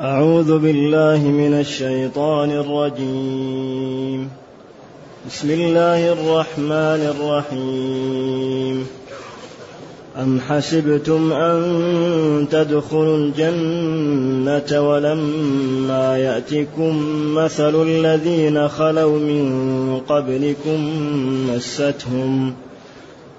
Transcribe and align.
أعوذ 0.00 0.58
بالله 0.58 1.28
من 1.28 1.60
الشيطان 1.60 2.50
الرجيم. 2.50 4.30
بسم 5.28 5.50
الله 5.50 6.12
الرحمن 6.12 7.14
الرحيم. 7.16 8.86
أم 10.16 10.40
حسبتم 10.40 11.32
أن 11.32 12.46
تدخلوا 12.50 13.16
الجنة 13.16 14.88
ولما 14.90 16.18
يأتكم 16.18 17.02
مثل 17.34 17.82
الذين 17.82 18.68
خلوا 18.68 19.18
من 19.18 20.00
قبلكم 20.08 20.90
مستهم؟ 21.48 22.54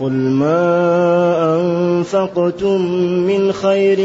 قل 0.00 0.12
ما 0.12 1.54
أنفقتم 1.60 2.80
من 3.26 3.52
خير 3.52 3.98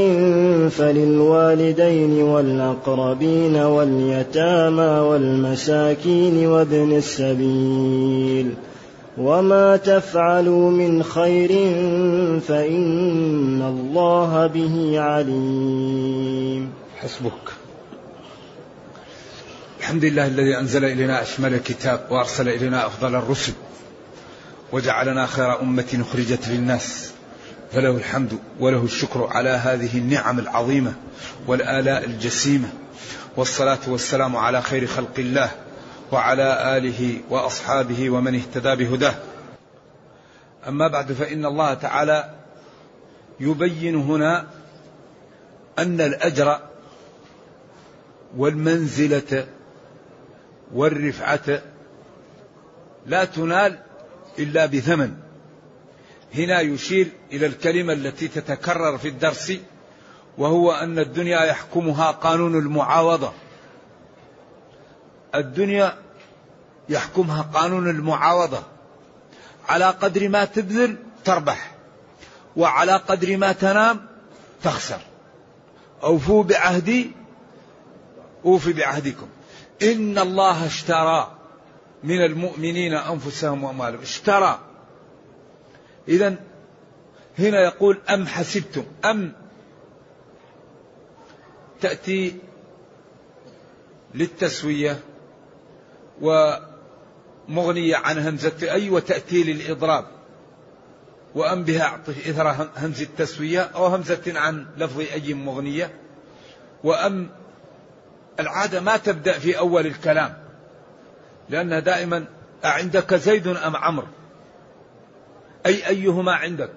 فللوالدين 0.69 2.23
والأقربين 2.23 3.55
واليتامى 3.55 4.81
والمساكين 4.81 6.47
وابن 6.47 6.97
السبيل 6.97 8.53
وما 9.17 9.77
تفعلوا 9.77 10.71
من 10.71 11.03
خير 11.03 11.49
فإن 12.47 13.61
الله 13.61 14.47
به 14.47 14.99
عليم. 14.99 16.69
حسبك. 16.97 17.53
الحمد 19.79 20.05
لله 20.05 20.27
الذي 20.27 20.59
أنزل 20.59 20.85
إلينا 20.85 21.21
أشمل 21.21 21.53
الكتاب 21.53 21.99
وأرسل 22.11 22.49
إلينا 22.49 22.85
أفضل 22.85 23.15
الرسل. 23.15 23.53
وجعلنا 24.73 25.25
خير 25.25 25.61
أمة 25.61 26.05
أخرجت 26.09 26.47
للناس. 26.47 27.11
فله 27.71 27.89
الحمد 27.89 28.39
وله 28.59 28.83
الشكر 28.83 29.27
على 29.31 29.49
هذه 29.49 29.97
النعم 29.97 30.39
العظيمة 30.39 30.93
والآلاء 31.47 32.05
الجسيمة. 32.05 32.69
والصلاة 33.37 33.79
والسلام 33.87 34.35
على 34.35 34.61
خير 34.61 34.87
خلق 34.87 35.13
الله 35.17 35.51
وعلى 36.11 36.77
آله 36.77 37.21
وأصحابه 37.29 38.09
ومن 38.09 38.35
اهتدى 38.35 38.75
بهداه. 38.75 39.15
أما 40.67 40.87
بعد 40.87 41.13
فإن 41.13 41.45
الله 41.45 41.73
تعالى 41.73 42.29
يبين 43.39 43.95
هنا 43.95 44.47
أن 45.79 46.01
الأجر 46.01 46.59
والمنزلة 48.37 49.47
والرفعة 50.73 51.61
لا 53.05 53.25
تنال 53.25 53.79
إلا 54.39 54.65
بثمن. 54.65 55.13
هنا 56.35 56.61
يشير 56.61 57.07
إلى 57.31 57.45
الكلمة 57.45 57.93
التي 57.93 58.27
تتكرر 58.27 58.97
في 58.97 59.07
الدرس 59.07 59.53
وهو 60.37 60.71
أن 60.71 60.99
الدنيا 60.99 61.43
يحكمها 61.43 62.11
قانون 62.11 62.55
المعاوضة. 62.55 63.33
الدنيا 65.35 65.97
يحكمها 66.89 67.41
قانون 67.41 67.89
المعاوضة. 67.89 68.63
على 69.69 69.85
قدر 69.85 70.29
ما 70.29 70.45
تبذل 70.45 70.97
تربح 71.25 71.71
وعلى 72.57 72.91
قدر 72.95 73.37
ما 73.37 73.51
تنام 73.51 74.05
تخسر. 74.63 74.99
أوفوا 76.03 76.43
بعهدي 76.43 77.11
أوفي 78.45 78.73
بعهدكم. 78.73 79.27
إن 79.81 80.17
الله 80.17 80.65
اشترى 80.65 81.31
من 82.03 82.21
المؤمنين 82.21 82.93
أنفسهم 82.93 83.63
وأموالهم. 83.63 84.01
اشترى. 84.01 84.59
إذا 86.07 86.35
هنا 87.39 87.61
يقول 87.61 88.01
أم 88.09 88.27
حسبتم؟ 88.27 88.83
أم 89.05 89.33
تأتي 91.81 92.35
للتسوية 94.15 94.99
ومغنية 96.21 97.95
عن 97.95 98.27
همزة 98.27 98.71
أي 98.71 98.89
وتأتي 98.89 99.43
للإضراب. 99.43 100.05
وأم 101.35 101.63
بها 101.63 101.83
أعطف 101.83 102.27
إثر 102.27 102.69
همز 102.77 103.01
التسوية 103.01 103.61
أو 103.61 103.85
همزة 103.85 104.39
عن 104.39 104.67
لفظ 104.77 104.99
أي 104.99 105.33
مغنية. 105.33 105.93
وأم 106.83 107.29
العادة 108.39 108.81
ما 108.81 108.97
تبدأ 108.97 109.39
في 109.39 109.57
أول 109.57 109.85
الكلام. 109.85 110.42
لأن 111.49 111.83
دائما 111.83 112.25
أعندك 112.65 113.13
زيد 113.13 113.47
أم 113.47 113.75
عمرو؟ 113.75 114.07
أي 115.65 115.87
أيهما 115.87 116.31
عندك؟ 116.33 116.71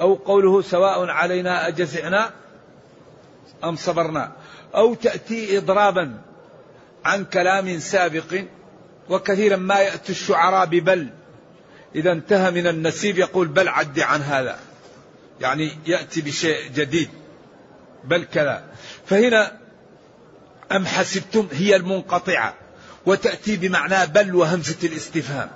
أو 0.00 0.14
قوله 0.14 0.62
سواء 0.62 1.08
علينا 1.08 1.68
أجزعنا 1.68 2.30
أم 3.64 3.76
صبرنا؟ 3.76 4.32
أو 4.74 4.94
تأتي 4.94 5.58
إضرابا 5.58 6.20
عن 7.04 7.24
كلام 7.24 7.78
سابق 7.78 8.44
وكثيرا 9.08 9.56
ما 9.56 9.80
يأتي 9.80 10.12
الشعراء 10.12 10.66
ببل. 10.66 11.08
إذا 11.94 12.12
انتهى 12.12 12.50
من 12.50 12.66
النسيب 12.66 13.18
يقول 13.18 13.48
بل 13.48 13.68
عد 13.68 14.00
عن 14.00 14.20
هذا. 14.22 14.58
يعني 15.40 15.70
يأتي 15.86 16.20
بشيء 16.20 16.68
جديد. 16.74 17.10
بل 18.04 18.24
كذا. 18.24 18.64
فهنا 19.06 19.52
أم 20.72 20.86
حسبتم 20.86 21.48
هي 21.52 21.76
المنقطعة. 21.76 22.54
وتأتي 23.06 23.56
بمعنى 23.56 24.06
بل 24.06 24.34
وهمزة 24.34 24.88
الاستفهام. 24.88 25.50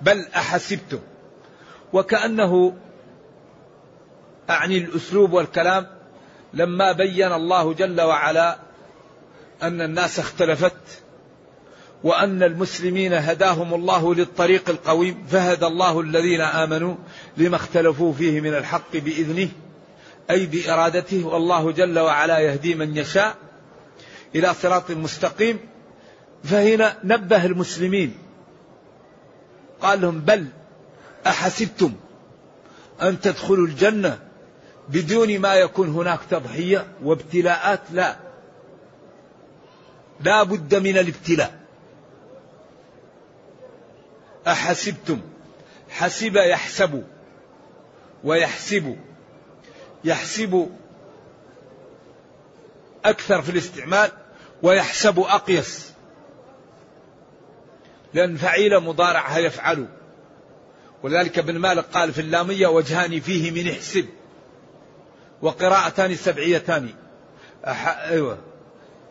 بل 0.00 0.26
أحسبتم. 0.36 0.98
وكأنه 1.92 2.76
أعني 4.50 4.78
الأسلوب 4.78 5.32
والكلام 5.32 5.86
لما 6.54 6.92
بين 6.92 7.32
الله 7.32 7.72
جل 7.74 8.00
وعلا 8.00 8.58
أن 9.62 9.80
الناس 9.80 10.18
اختلفت 10.18 11.02
وأن 12.04 12.42
المسلمين 12.42 13.12
هداهم 13.12 13.74
الله 13.74 14.14
للطريق 14.14 14.70
القويم 14.70 15.26
فهدى 15.30 15.66
الله 15.66 16.00
الذين 16.00 16.40
آمنوا 16.40 16.94
لما 17.36 17.56
اختلفوا 17.56 18.12
فيه 18.12 18.40
من 18.40 18.54
الحق 18.54 18.92
بإذنه 18.96 19.48
أي 20.30 20.46
بإرادته 20.46 21.26
والله 21.26 21.72
جل 21.72 21.98
وعلا 21.98 22.38
يهدي 22.38 22.74
من 22.74 22.96
يشاء 22.96 23.36
إلى 24.34 24.54
صراط 24.54 24.90
مستقيم. 24.90 25.58
فهنا 26.44 26.96
نبه 27.04 27.46
المسلمين. 27.46 28.18
قال 29.80 30.00
لهم 30.00 30.20
بل 30.20 30.46
أحسبتم 31.26 31.92
أن 33.02 33.20
تدخلوا 33.20 33.66
الجنة 33.66 34.18
بدون 34.88 35.38
ما 35.38 35.54
يكون 35.54 35.88
هناك 35.88 36.20
تضحية 36.30 36.86
وابتلاءات؟ 37.02 37.80
لا. 37.92 38.16
لا 40.20 40.42
بد 40.42 40.74
من 40.74 40.98
الابتلاء. 40.98 41.60
أحسبتم. 44.46 45.20
حسب 45.90 46.36
يحسب 46.36 47.04
ويحسب. 48.24 48.96
يحسب 50.04 50.70
أكثر 53.04 53.42
في 53.42 53.50
الاستعمال 53.50 54.10
ويحسب 54.62 55.18
أقيس. 55.18 55.93
لأن 58.14 58.36
فعيل 58.36 58.80
مضارعها 58.80 59.38
يفعل 59.38 59.86
ولذلك 61.04 61.38
ابن 61.38 61.58
مالك 61.58 61.84
قال 61.84 62.12
في 62.12 62.20
اللامية 62.20 62.66
وجهان 62.66 63.20
فيه 63.20 63.50
من 63.50 63.70
احسب. 63.70 64.06
وقراءتان 65.42 66.14
سبعيتان 66.14 66.88
أح... 67.64 67.98
أيوة. 67.98 68.38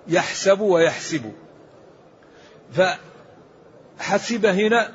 يحسب 0.08 0.60
ويحسب. 0.60 1.34
فحسب 2.74 4.46
هنا 4.46 4.94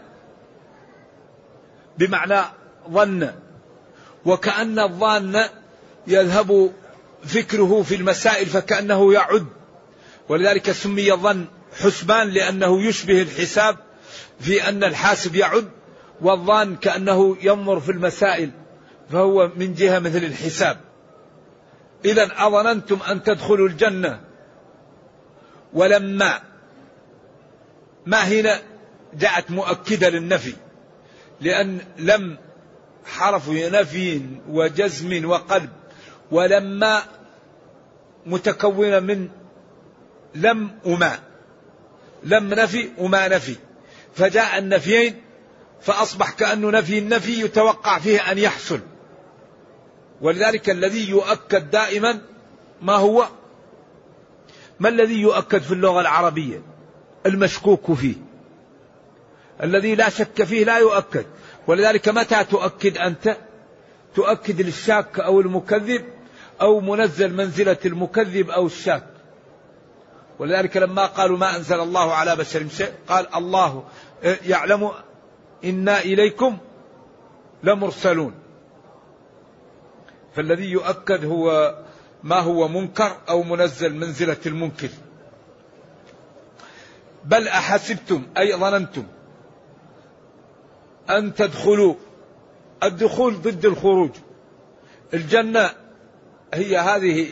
بمعنى 1.98 2.40
ظن. 2.90 3.32
وكأن 4.24 4.78
الظان 4.78 5.44
يذهب 6.06 6.72
فكره 7.24 7.82
في 7.82 7.94
المسائل 7.94 8.46
فكأنه 8.46 9.12
يعد. 9.12 9.46
ولذلك 10.28 10.72
سمي 10.72 11.12
الظن 11.12 11.46
حسبان 11.80 12.28
لأنه 12.28 12.82
يشبه 12.82 13.22
الحساب. 13.22 13.87
في 14.40 14.68
أن 14.68 14.84
الحاسب 14.84 15.34
يعد 15.34 15.68
والظان 16.20 16.76
كأنه 16.76 17.36
ينظر 17.42 17.80
في 17.80 17.92
المسائل 17.92 18.50
فهو 19.10 19.50
من 19.56 19.74
جهة 19.74 19.98
مثل 19.98 20.18
الحساب. 20.18 20.80
إذا 22.04 22.28
أظننتم 22.36 22.98
أن 23.10 23.22
تدخلوا 23.22 23.68
الجنة. 23.68 24.20
ولما 25.72 26.40
ما 28.06 28.18
هنا 28.18 28.60
جاءت 29.14 29.50
مؤكدة 29.50 30.08
للنفي 30.08 30.54
لأن 31.40 31.78
لم 31.98 32.38
حرف 33.04 33.48
نفي 33.50 34.22
وجزم 34.48 35.28
وقلب 35.28 35.70
ولما 36.30 37.02
متكونة 38.26 39.00
من 39.00 39.28
لم 40.34 40.70
وما. 40.84 41.18
لم 42.24 42.54
نفي 42.54 42.90
وما 42.98 43.28
نفي. 43.28 43.56
فجاء 44.14 44.58
النفيين 44.58 45.22
فأصبح 45.80 46.30
كأنه 46.30 46.70
نفي 46.70 46.98
النفي 46.98 47.40
يتوقع 47.40 47.98
فيه 47.98 48.32
أن 48.32 48.38
يحصل. 48.38 48.80
ولذلك 50.20 50.70
الذي 50.70 51.10
يؤكد 51.10 51.70
دائما 51.70 52.20
ما 52.82 52.92
هو؟ 52.92 53.26
ما 54.80 54.88
الذي 54.88 55.20
يؤكد 55.20 55.62
في 55.62 55.72
اللغة 55.72 56.00
العربية؟ 56.00 56.62
المشكوك 57.26 57.92
فيه. 57.92 58.14
الذي 59.62 59.94
لا 59.94 60.08
شك 60.08 60.42
فيه 60.42 60.64
لا 60.64 60.78
يؤكد. 60.78 61.26
ولذلك 61.66 62.08
متى 62.08 62.44
تؤكد 62.44 62.98
أنت؟ 62.98 63.36
تؤكد 64.14 64.60
للشاك 64.60 65.20
أو 65.20 65.40
المكذب 65.40 66.04
أو 66.60 66.80
منزل 66.80 67.34
منزلة 67.34 67.78
المكذب 67.84 68.50
أو 68.50 68.66
الشاك. 68.66 69.17
ولذلك 70.38 70.76
لما 70.76 71.06
قالوا 71.06 71.38
ما 71.38 71.56
أنزل 71.56 71.80
الله 71.80 72.14
على 72.14 72.36
بشر 72.36 72.68
شيء 72.68 72.92
قال 73.08 73.34
الله 73.34 73.84
يعلم 74.22 74.90
إنا 75.64 76.00
إليكم 76.00 76.58
لمرسلون. 77.62 78.34
فالذي 80.34 80.70
يؤكد 80.70 81.24
هو 81.24 81.74
ما 82.22 82.40
هو 82.40 82.68
منكر 82.68 83.16
أو 83.28 83.42
منزل 83.42 83.94
منزلة 83.94 84.36
المنكر. 84.46 84.88
بل 87.24 87.48
أحسبتم 87.48 88.26
أي 88.38 88.56
ظننتم 88.56 89.06
أن 91.10 91.34
تدخلوا 91.34 91.94
الدخول 92.82 93.42
ضد 93.42 93.64
الخروج. 93.66 94.10
الجنة 95.14 95.70
هي 96.54 96.76
هذه 96.76 97.28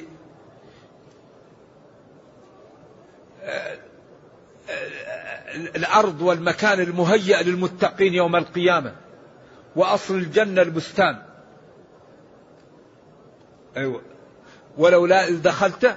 الأرض 5.76 6.22
والمكان 6.22 6.80
المهيأ 6.80 7.42
للمتقين 7.42 8.14
يوم 8.14 8.36
القيامة 8.36 8.94
وأصل 9.76 10.14
الجنة 10.14 10.62
البستان. 10.62 11.22
أيوة. 13.76 14.02
ولولا 14.78 15.28
إذ 15.28 15.42
دخلت 15.42 15.96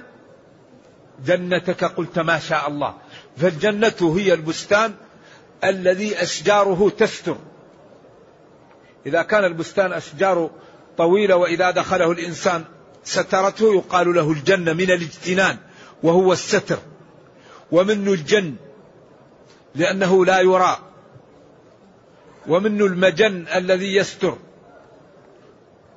جنتك 1.24 1.84
قلت 1.84 2.18
ما 2.18 2.38
شاء 2.38 2.68
الله. 2.68 2.94
فالجنة 3.36 4.16
هي 4.18 4.34
البستان 4.34 4.94
الذي 5.64 6.22
أشجاره 6.22 6.90
تستر. 6.98 7.36
إذا 9.06 9.22
كان 9.22 9.44
البستان 9.44 9.92
أشجار 9.92 10.50
طويلة 10.98 11.36
وإذا 11.36 11.70
دخله 11.70 12.12
الإنسان 12.12 12.64
سترته 13.04 13.74
يقال 13.74 14.14
له 14.14 14.32
الجنة 14.32 14.72
من 14.72 14.90
الاجتنان 14.90 15.56
وهو 16.02 16.32
الستر. 16.32 16.78
ومنه 17.72 18.12
الجن 18.12 18.54
لأنه 19.74 20.24
لا 20.24 20.40
يرى. 20.40 20.78
ومنه 22.48 22.86
المجن 22.86 23.46
الذي 23.54 23.96
يستر. 23.96 24.36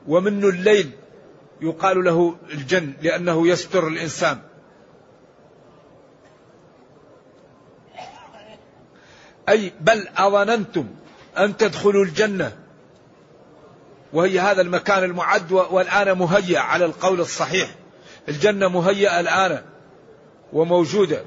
ومنه 0.08 0.48
الليل 0.48 0.92
يقال 1.62 2.04
له 2.04 2.36
الجن 2.50 2.94
لأنه 3.02 3.48
يستر 3.48 3.88
الإنسان. 3.88 4.40
أي 9.50 9.74
بل 9.80 10.08
أظننتم 10.18 10.88
أن 11.38 11.58
تدخلوا 11.58 12.06
الجنة. 12.06 12.58
وهي 14.14 14.40
هذا 14.40 14.62
المكان 14.62 15.04
المعد 15.04 15.52
والآن 15.52 16.18
مهيأ 16.18 16.60
على 16.60 16.86
القول 16.86 17.20
الصحيح. 17.20 17.76
الجنة 18.30 18.68
مهيئة 18.68 19.20
الآن 19.20 19.64
وموجودة. 20.54 21.24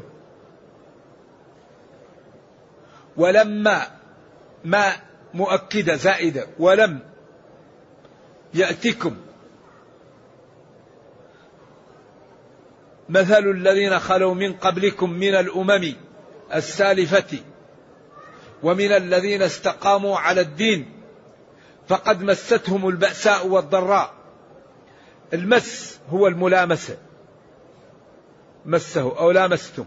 ولما 3.16 3.86
ما 4.64 4.92
مؤكدة 5.34 5.96
زائدة 5.96 6.46
ولم 6.58 6.98
يأتكم 8.54 9.16
مثل 13.08 13.50
الذين 13.50 13.98
خلوا 13.98 14.34
من 14.34 14.52
قبلكم 14.52 15.10
من 15.10 15.34
الأمم 15.34 15.94
السالفة 16.54 17.38
ومن 18.62 18.92
الذين 18.92 19.42
استقاموا 19.42 20.18
على 20.18 20.40
الدين 20.40 20.92
فقد 21.88 22.22
مستهم 22.22 22.88
البأساء 22.88 23.46
والضراء. 23.46 24.14
المس 25.32 25.98
هو 26.08 26.26
الملامسة. 26.26 26.96
مسه 28.66 29.18
أو 29.18 29.30
لامستم. 29.30 29.84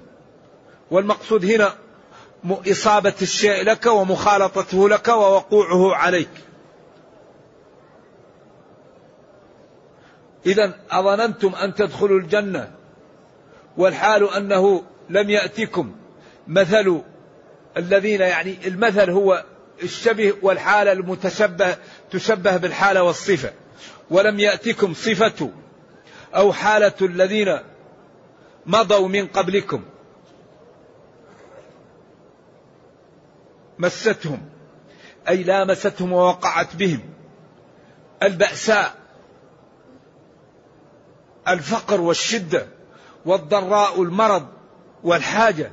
والمقصود 0.92 1.46
هنا 1.46 1.74
إصابة 2.72 3.14
الشيء 3.22 3.64
لك 3.64 3.86
ومخالطته 3.86 4.90
لك 4.90 5.08
ووقوعه 5.08 5.96
عليك. 5.96 6.30
إذا 10.46 10.74
أظننتم 10.92 11.56
أن 11.56 11.74
تدخلوا 11.76 12.20
الجنة 12.20 12.72
والحال 13.78 14.34
أنه 14.34 14.84
لم 15.10 15.30
يأتكم 15.30 15.96
مثل 16.48 17.02
الذين 17.78 18.22
يعني 18.22 18.58
المثل 18.68 19.10
هو 19.10 19.46
الشبه 19.84 20.34
والحالة 20.42 20.92
المتشبه 20.92 21.76
تشبه 22.12 22.58
بالحالة 22.58 23.04
والصفة. 23.04 23.52
ولم 24.10 24.40
يأتكم 24.40 24.94
صفة 24.94 25.50
أو 26.36 26.54
حالة 26.54 26.94
الذين 27.02 27.60
مضوا 28.66 29.08
من 29.08 29.28
قبلكم. 29.28 29.84
مستهم 33.80 34.50
أي 35.30 35.44
لامستهم 35.44 36.14
ووقعت 36.14 36.76
بهم. 36.76 37.00
البأساء 38.24 38.96
الفقر 41.48 42.02
والشدة 42.02 42.68
والضراء 43.26 44.02
المرض 44.02 44.48
والحاجة. 45.04 45.72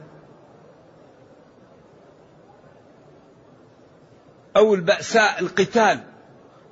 أو 4.57 4.75
البأساء 4.75 5.41
القتال 5.41 6.01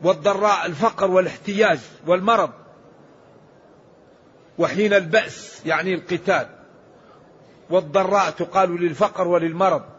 والضراء 0.02 0.66
الفقر 0.66 1.10
والاحتياج 1.10 1.78
والمرض. 2.06 2.50
وحين 4.58 4.92
البأس 4.92 5.66
يعني 5.66 5.94
القتال. 5.94 6.48
والضراء 7.70 8.30
تقال 8.30 8.80
للفقر 8.80 9.28
وللمرض. 9.28 9.93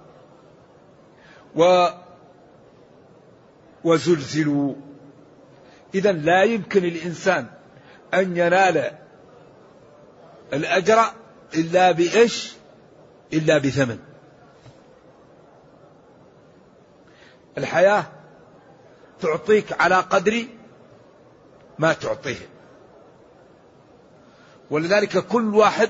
و 1.56 1.88
وزلزلوا. 3.84 4.74
إذا 5.96 6.12
لا 6.12 6.44
يمكن 6.44 6.86
الإنسان 6.86 7.48
أن 8.14 8.38
ينال 8.38 8.92
الأجر 10.54 11.04
إلا 11.56 11.92
بإيش؟ 11.92 12.54
إلا 13.34 13.58
بثمن. 13.58 14.00
الحياة 17.58 18.06
تعطيك 19.22 19.82
على 19.82 19.96
قدر 19.96 20.46
ما 21.80 21.94
تعطيه. 21.94 22.50
ولذلك 24.72 25.18
كل 25.18 25.56
واحد 25.56 25.90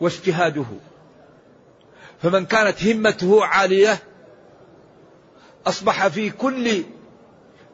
واجتهاده. 0.00 0.64
فمن 2.22 2.46
كانت 2.46 2.84
همته 2.84 3.44
عالية 3.44 3.98
أصبح 5.66 6.06
في 6.08 6.30
كل 6.30 6.84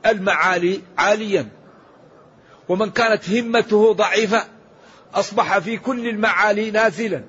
المعالي 0.06 0.82
عاليا. 0.98 1.48
ومن 2.68 2.90
كانت 2.90 3.30
همته 3.30 3.92
ضعيفة 3.92 4.44
أصبح 5.14 5.58
في 5.58 5.76
كل 5.76 6.08
المعالي 6.08 6.70
نازلا. 6.70 7.24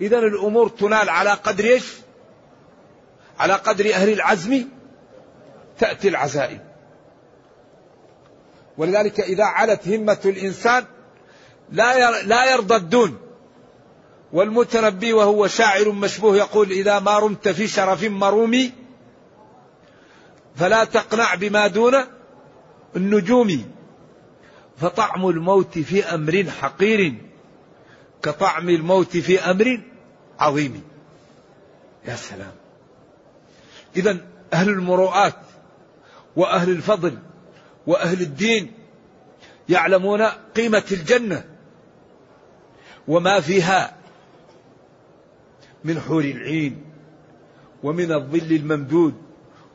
إذا 0.00 0.18
الأمور 0.18 0.68
تنال 0.68 1.08
على 1.08 1.30
قدر 1.30 1.64
إيش؟ 1.64 1.92
على 3.38 3.52
قدر 3.52 3.94
أهل 3.94 4.12
العزم 4.12 4.64
تأتي 5.78 6.08
العزائم. 6.08 6.60
ولذلك 8.78 9.20
إذا 9.20 9.44
علت 9.44 9.88
همة 9.88 10.18
الإنسان 10.24 10.84
لا 11.72 12.22
لا 12.22 12.52
يرضى 12.52 12.76
الدون. 12.76 13.29
والمتنبي 14.32 15.12
وهو 15.12 15.46
شاعر 15.46 15.92
مشبوه 15.92 16.36
يقول 16.36 16.70
إذا 16.70 16.98
ما 16.98 17.18
رمت 17.18 17.48
في 17.48 17.68
شرف 17.68 18.04
مرومي 18.04 18.72
فلا 20.56 20.84
تقنع 20.84 21.34
بما 21.34 21.66
دون 21.66 21.94
النجوم. 22.96 23.72
فطعم 24.76 25.28
الموت 25.28 25.78
في 25.78 26.04
أمر 26.04 26.44
حقير 26.60 27.14
كطعم 28.22 28.68
الموت 28.68 29.16
في 29.16 29.40
أمر 29.40 29.80
عظيم. 30.38 30.82
يا 32.08 32.16
سلام. 32.16 32.52
إذا 33.96 34.16
أهل 34.52 34.68
المروءات 34.68 35.36
وأهل 36.36 36.70
الفضل 36.70 37.18
وأهل 37.86 38.20
الدين 38.20 38.72
يعلمون 39.68 40.22
قيمة 40.56 40.84
الجنة 40.92 41.44
وما 43.08 43.40
فيها 43.40 43.99
من 45.84 46.00
حور 46.00 46.24
العين 46.24 46.84
ومن 47.82 48.12
الظل 48.12 48.52
الممدود 48.52 49.14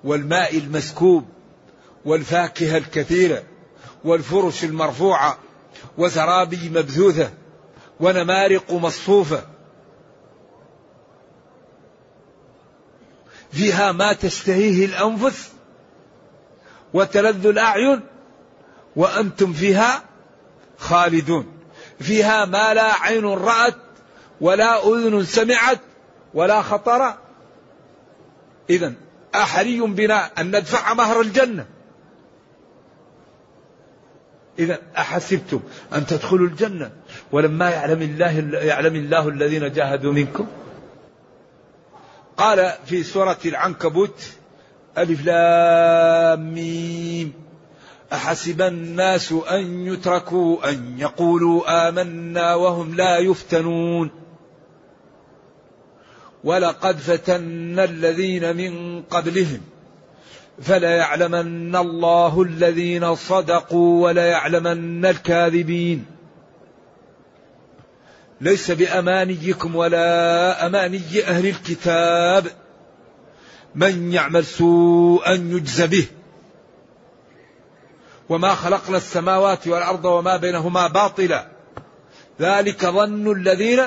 والماء 0.04 0.58
المسكوب 0.58 1.26
والفاكهة 2.06 2.78
الكثيرة 2.78 3.44
والفرش 4.04 4.64
المرفوعة 4.64 5.38
وزرابي 5.98 6.70
مبثوثة 6.70 7.32
ونمارق 8.00 8.74
مصفوفة. 8.74 9.44
فيها 13.52 13.92
ما 13.92 14.14
تشتهيه 14.14 14.86
الأنفس 14.86 15.52
وتلذ 16.94 17.46
الأعين 17.46 18.02
وأنتم 18.96 19.54
فيها 19.54 20.04
خالدون. 20.78 21.46
فيها 22.00 22.46
ما 22.46 22.74
لا 22.74 22.94
عين 22.94 23.26
رأت 23.26 23.76
ولا 24.42 24.88
أذن 24.88 25.24
سمعت 25.24 25.80
ولا 26.36 26.62
خطر. 26.62 27.14
إذا 28.70 28.94
أحري 29.36 29.82
بنا 29.82 30.32
أن 30.42 30.48
ندفع 30.48 30.94
مهر 30.94 31.22
الجنة. 31.22 31.66
إذا 34.60 34.80
أحسبتم 34.98 35.60
أن 35.94 36.06
تدخلوا 36.06 36.48
الجنة. 36.48 36.92
ولما 37.32 37.70
يعلم 37.70 38.02
الله 38.02 38.58
يعلم 38.58 38.96
الله 38.96 39.30
الذين 39.30 39.72
جاهدوا 39.72 40.14
منكم. 40.14 40.48
قال 42.38 42.72
في 42.86 43.04
سورة 43.04 43.38
العنكبوت 43.46 44.24
ألف 44.98 45.26
لام 45.26 46.54
ميم. 46.54 47.34
أحسب 48.14 48.62
الناس 48.62 49.32
أن 49.32 49.88
يتركوا 49.88 50.70
أن 50.70 51.00
يقولوا 51.00 51.90
آمنا 51.90 52.56
وهم 52.56 52.96
لا 52.96 53.18
يفتنون. 53.18 54.25
ولقد 56.46 56.98
فتنا 56.98 57.84
الذين 57.84 58.56
من 58.56 59.02
قبلهم 59.02 59.62
فليعلمن 60.62 61.76
الله 61.76 62.42
الذين 62.42 63.16
صدقوا 63.16 64.04
وليعلمن 64.04 65.06
الكاذبين. 65.06 66.06
ليس 68.42 68.72
بأمانيكم 68.72 69.76
ولا 69.76 70.66
أماني 70.66 71.24
أهل 71.28 71.48
الكتاب 71.48 72.48
من 73.76 74.12
يعمل 74.14 74.46
سوءا 74.46 75.34
يجز 75.34 75.82
به. 75.82 76.06
وما 78.30 78.56
خلقنا 78.56 78.98
السماوات 78.98 79.68
والأرض 79.68 80.06
وما 80.06 80.38
بينهما 80.38 80.88
باطلا. 80.88 81.48
ذلك 82.42 82.86
ظن 82.86 83.32
الذين 83.32 83.82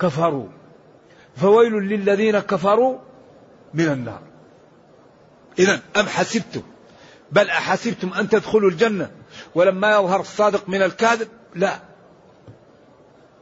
كفروا. 0.00 0.63
فويل 1.36 1.72
للذين 1.72 2.38
كفروا 2.38 2.98
من 3.74 3.88
النار. 3.88 4.22
إذا 5.58 5.80
أم 5.96 6.06
حسبتم؟ 6.06 6.62
بل 7.32 7.48
أحسبتم 7.50 8.12
أن 8.12 8.28
تدخلوا 8.28 8.70
الجنة 8.70 9.10
ولما 9.54 9.90
يظهر 9.90 10.20
الصادق 10.20 10.68
من 10.68 10.82
الكاذب؟ 10.82 11.28
لا. 11.54 11.80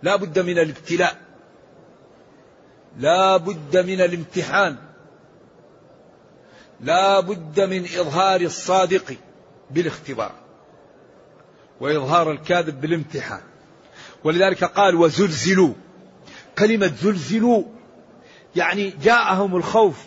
لا 0.03 0.17
بد 0.17 0.39
من 0.39 0.59
الابتلاء. 0.59 1.17
لا 2.99 3.37
بد 3.37 3.77
من 3.77 4.01
الامتحان. 4.01 4.77
لا 6.81 7.21
بد 7.21 7.61
من 7.61 7.85
إظهار 7.85 8.41
الصادق 8.41 9.17
بالاختبار 9.71 10.33
وإظهار 11.81 12.31
الكاذب 12.31 12.81
بالامتحان. 12.81 13.41
ولذلك 14.25 14.65
قال 14.65 14.95
وزلزلوا. 14.95 15.75
كلمة 16.59 16.93
زلزلوا 17.03 17.65
يعني 18.57 18.91
جاءهم 18.91 19.57
الخوف. 19.57 20.05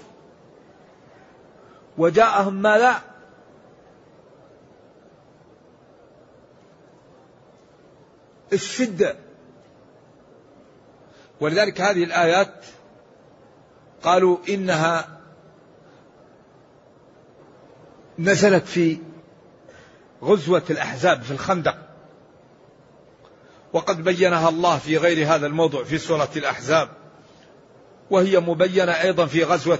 وجاءهم 1.97 2.53
ما 2.53 2.77
لا 2.77 2.99
الشدة. 8.53 9.15
ولذلك 11.39 11.81
هذه 11.81 12.03
الآيات 12.03 12.65
قالوا 14.03 14.37
إنها 14.49 15.19
نزلت 18.19 18.65
في 18.65 18.97
غزوة 20.23 20.63
الأحزاب 20.69 21.21
في 21.21 21.31
الخندق. 21.31 21.77
وقد 23.73 24.03
بينها 24.03 24.49
الله 24.49 24.77
في 24.77 24.97
غير 24.97 25.27
هذا 25.35 25.47
الموضوع 25.47 25.83
في 25.83 25.97
سورة 25.97 26.29
الأحزاب. 26.35 27.04
وهي 28.09 28.39
مبينة 28.39 28.91
أيضا 28.91 29.25
في 29.25 29.43
غزوة 29.43 29.79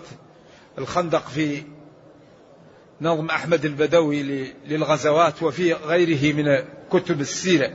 الخندق 0.78 1.28
في 1.28 1.64
نظم 3.02 3.30
أحمد 3.30 3.66
البدوي 3.66 4.24
للغزوات 4.68 5.44
وفي 5.44 5.74
غيره 5.74 6.36
من 6.36 6.66
كتب 6.92 7.22
السيرة. 7.22 7.74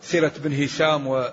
سيرة 0.00 0.32
بن 0.38 0.62
هشام 0.62 1.30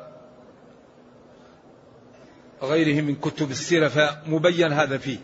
وغيره 2.61 3.01
من 3.01 3.15
كتب 3.15 3.51
السيرة 3.51 3.87
فمبين 3.87 4.71
هذا 4.73 4.97
فيه. 4.97 5.17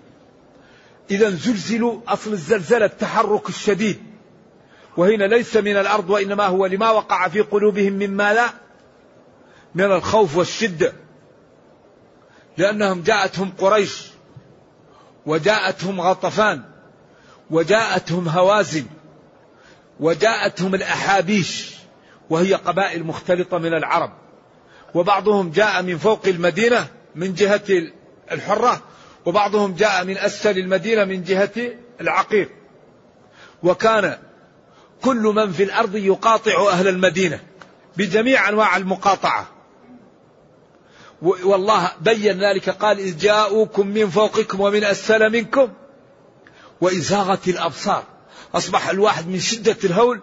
إذا 1.11 1.29
زلزلوا 1.29 1.99
أصل 2.07 2.31
الزلزلة 2.31 2.85
التحرك 2.85 3.49
الشديد. 3.49 3.97
وهنا 4.97 5.23
ليس 5.23 5.57
من 5.57 5.77
الأرض 5.77 6.09
وإنما 6.09 6.45
هو 6.45 6.65
لما 6.65 6.91
وقع 6.91 7.27
في 7.27 7.41
قلوبهم 7.41 7.93
مما 7.93 8.33
لا 8.33 8.62
من 9.75 9.85
الخوف 9.85 10.35
والشدة 10.37 10.93
لأنهم 12.57 13.01
جاءتهم 13.01 13.53
قريش 13.57 14.07
وجاءتهم 15.25 16.01
غطفان 16.01 16.63
وجاءتهم 17.49 18.29
هوازن 18.29 18.85
وجاءتهم 19.99 20.75
الأحابيش 20.75 21.73
وهي 22.29 22.53
قبائل 22.53 23.03
مختلطة 23.03 23.57
من 23.57 23.73
العرب. 23.73 24.11
وبعضهم 24.93 25.51
جاء 25.51 25.81
من 25.81 25.97
فوق 25.97 26.27
المدينة 26.27 26.87
من 27.15 27.33
جهة 27.33 27.91
الحرة 28.31 28.81
وبعضهم 29.25 29.73
جاء 29.73 30.03
من 30.05 30.17
أسفل 30.17 30.57
المدينة 30.57 31.05
من 31.05 31.23
جهة 31.23 31.73
العقيق. 32.01 32.49
وكان 33.63 34.17
كل 35.01 35.21
من 35.35 35.51
في 35.51 35.63
الأرض 35.63 35.95
يقاطع 35.95 36.69
أهل 36.69 36.87
المدينة 36.87 37.39
بجميع 37.97 38.49
أنواع 38.49 38.77
المقاطعة. 38.77 39.47
والله 41.23 41.91
بين 42.01 42.43
ذلك 42.43 42.69
قال 42.69 42.99
إذ 42.99 43.17
جاءوكم 43.17 43.87
من 43.87 44.09
فوقكم 44.09 44.61
ومن 44.61 44.83
أسفل 44.83 45.31
منكم 45.31 45.73
وإذ 46.81 47.01
زاغت 47.01 47.47
الأبصار. 47.47 48.03
أصبح 48.53 48.89
الواحد 48.89 49.27
من 49.27 49.39
شدة 49.39 49.77
الهول 49.83 50.21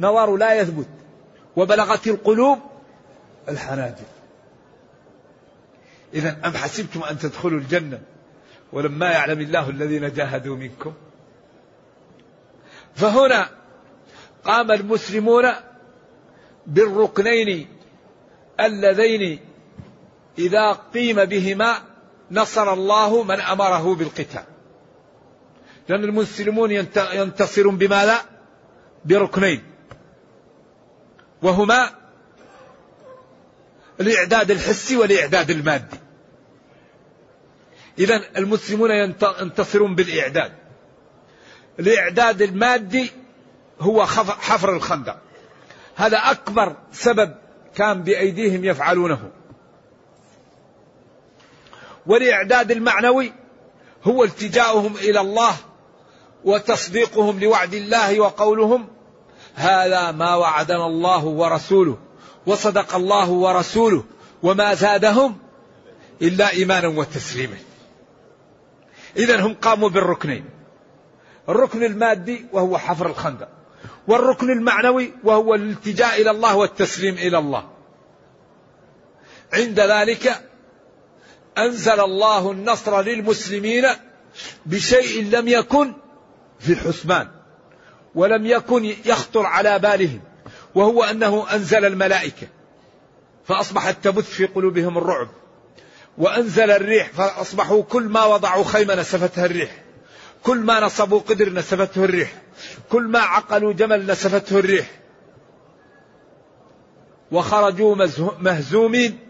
نظره 0.00 0.38
لا 0.38 0.54
يثبت 0.54 0.88
وبلغت 1.56 2.06
القلوب 2.06 2.58
الحناجر. 3.48 4.04
إذا 6.14 6.36
أم 6.44 6.52
حسبتم 6.52 7.02
أن 7.02 7.18
تدخلوا 7.18 7.60
الجنة؟ 7.60 8.00
ولما 8.72 9.10
يعلم 9.10 9.40
الله 9.40 9.70
الذين 9.70 10.12
جاهدوا 10.12 10.56
منكم. 10.56 10.92
فهنا 12.94 13.50
قام 14.44 14.70
المسلمون 14.70 15.52
بالركنين 16.66 17.68
اللذين 18.60 19.47
إذا 20.38 20.72
قيم 20.72 21.24
بهما 21.24 21.82
نصر 22.30 22.72
الله 22.72 23.22
من 23.22 23.40
أمره 23.40 23.94
بالقتال. 23.94 24.44
لأن 25.88 26.04
المسلمون 26.04 26.70
ينتصرون 27.12 27.76
بماذا 27.76 28.20
بركنين. 29.04 29.62
وهما 31.42 31.90
الإعداد 34.00 34.50
الحسي 34.50 34.96
والإعداد 34.96 35.50
المادي. 35.50 35.96
إذا 37.98 38.22
المسلمون 38.36 38.90
ينتصرون 39.40 39.94
بالإعداد. 39.94 40.52
الإعداد 41.80 42.42
المادي 42.42 43.10
هو 43.80 44.06
حفر 44.06 44.76
الخندق. 44.76 45.18
هذا 45.96 46.18
أكبر 46.18 46.76
سبب 46.92 47.34
كان 47.74 48.02
بأيديهم 48.02 48.64
يفعلونه. 48.64 49.30
والإعداد 52.08 52.70
المعنوي 52.70 53.32
هو 54.04 54.24
التجاؤهم 54.24 54.96
إلى 54.96 55.20
الله 55.20 55.56
وتصديقهم 56.44 57.40
لوعد 57.40 57.74
الله 57.74 58.20
وقولهم 58.20 58.88
هذا 59.54 60.10
ما 60.10 60.34
وعدنا 60.34 60.86
الله 60.86 61.24
ورسوله 61.24 61.98
وصدق 62.46 62.94
الله 62.94 63.30
ورسوله 63.30 64.04
وما 64.42 64.74
زادهم 64.74 65.38
إلا 66.22 66.50
إيمانا 66.50 66.88
وتسليما. 66.88 67.56
إذا 69.16 69.40
هم 69.40 69.54
قاموا 69.54 69.88
بالركنين. 69.88 70.44
الركن 71.48 71.84
المادي 71.84 72.46
وهو 72.52 72.78
حفر 72.78 73.06
الخندق 73.06 73.48
والركن 74.08 74.50
المعنوي 74.50 75.12
وهو 75.24 75.54
الالتجاء 75.54 76.22
إلى 76.22 76.30
الله 76.30 76.56
والتسليم 76.56 77.14
إلى 77.14 77.38
الله. 77.38 77.68
عند 79.52 79.80
ذلك 79.80 80.47
أنزل 81.58 82.00
الله 82.00 82.50
النصر 82.50 83.02
للمسلمين 83.02 83.86
بشيء 84.66 85.24
لم 85.24 85.48
يكن 85.48 85.92
في 86.58 86.72
الحسبان 86.72 87.28
ولم 88.14 88.46
يكن 88.46 88.84
يخطر 88.84 89.46
على 89.46 89.78
بالهم 89.78 90.20
وهو 90.74 91.04
أنه 91.04 91.54
أنزل 91.54 91.84
الملائكة 91.84 92.46
فأصبحت 93.44 93.96
تبث 94.04 94.30
في 94.30 94.46
قلوبهم 94.46 94.98
الرعب 94.98 95.28
وأنزل 96.18 96.70
الريح 96.70 97.12
فأصبحوا 97.12 97.82
كل 97.82 98.02
ما 98.02 98.24
وضعوا 98.24 98.64
خيمة 98.64 98.94
نسفتها 98.94 99.46
الريح 99.46 99.82
كل 100.42 100.58
ما 100.58 100.80
نصبوا 100.80 101.20
قدر 101.20 101.52
نسفته 101.52 102.04
الريح 102.04 102.32
كل 102.90 103.02
ما 103.02 103.18
عقلوا 103.18 103.72
جمل 103.72 104.06
نسفته 104.06 104.58
الريح 104.58 104.90
وخرجوا 107.32 107.96
مهزومين 108.40 109.27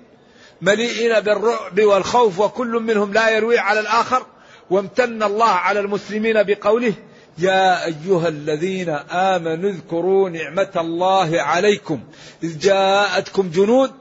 مليئين 0.61 1.21
بالرعب 1.21 1.81
والخوف 1.81 2.39
وكل 2.39 2.69
منهم 2.69 3.13
لا 3.13 3.31
يروي 3.31 3.59
على 3.59 3.81
الآخر. 3.81 4.27
وامتن 4.71 5.23
الله 5.23 5.49
على 5.49 5.81
المسلمين 5.81 6.43
بقوله 6.43 6.95
يا 7.39 7.85
أيها 7.85 8.29
الذين 8.29 8.89
آمنوا 9.11 9.71
اذكروا 9.71 10.31
نعمة 10.31 10.73
الله 10.77 11.43
عليكم. 11.43 12.01
إذ 12.43 12.59
جاءتكم 12.59 13.51
جنود 13.51 13.93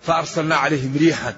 فأرسلنا 0.00 0.56
عليهم 0.56 0.96
ريحا 0.96 1.36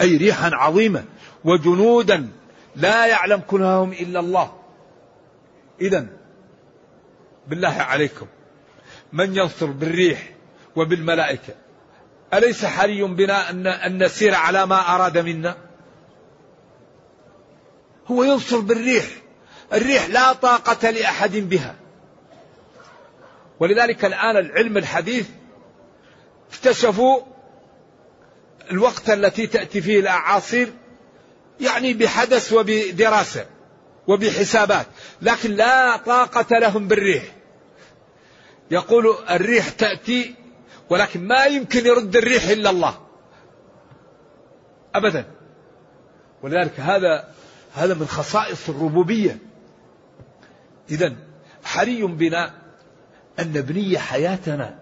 أي 0.00 0.16
ريحا 0.16 0.50
عظيمة 0.52 1.04
وجنودا 1.44 2.28
لا 2.76 3.06
يعلم 3.06 3.42
كنههم 3.46 3.92
إلا 3.92 4.20
الله. 4.20 4.52
إذا 5.80 6.06
بالله 7.48 7.68
عليكم 7.68 8.26
من 9.12 9.36
ينصر 9.36 9.66
بالريح 9.66 10.30
وبالملائكة؟ 10.76 11.54
أليس 12.34 12.64
حري 12.64 13.02
بنا 13.02 13.50
أن, 13.50 14.04
نسير 14.04 14.34
على 14.34 14.66
ما 14.66 14.94
أراد 14.94 15.18
منا؟ 15.18 15.56
هو 18.06 18.22
ينصر 18.24 18.60
بالريح. 18.60 19.04
الريح 19.72 20.06
لا 20.06 20.32
طاقة 20.32 20.90
لأحد 20.90 21.36
بها. 21.36 21.76
ولذلك 23.60 24.04
الآن 24.04 24.36
العلم 24.36 24.76
الحديث 24.76 25.26
اكتشفوا 26.52 27.20
الوقت 28.70 29.10
التي 29.10 29.46
تأتي 29.46 29.80
فيه 29.80 30.00
الأعاصير 30.00 30.72
يعني 31.60 31.94
بحدث 31.94 32.52
وبدراسة 32.52 33.46
وبحسابات 34.06 34.86
لكن 35.22 35.50
لا 35.50 35.96
طاقة 35.96 36.58
لهم 36.58 36.88
بالريح. 36.88 37.24
يقول 38.70 39.16
الريح 39.30 39.68
تأتي 39.68 40.41
ولكن 40.92 41.26
ما 41.26 41.44
يمكن 41.44 41.86
يرد 41.86 42.16
الريح 42.16 42.48
إلا 42.48 42.70
الله. 42.70 42.98
أبدا. 44.94 45.24
ولذلك 46.42 46.80
هذا 46.80 47.28
هذا 47.74 47.94
من 47.94 48.06
خصائص 48.06 48.68
الربوبية. 48.68 49.38
إذا 50.90 51.16
حري 51.64 52.02
بنا 52.02 52.54
أن 53.38 53.52
نبني 53.52 53.98
حياتنا 53.98 54.78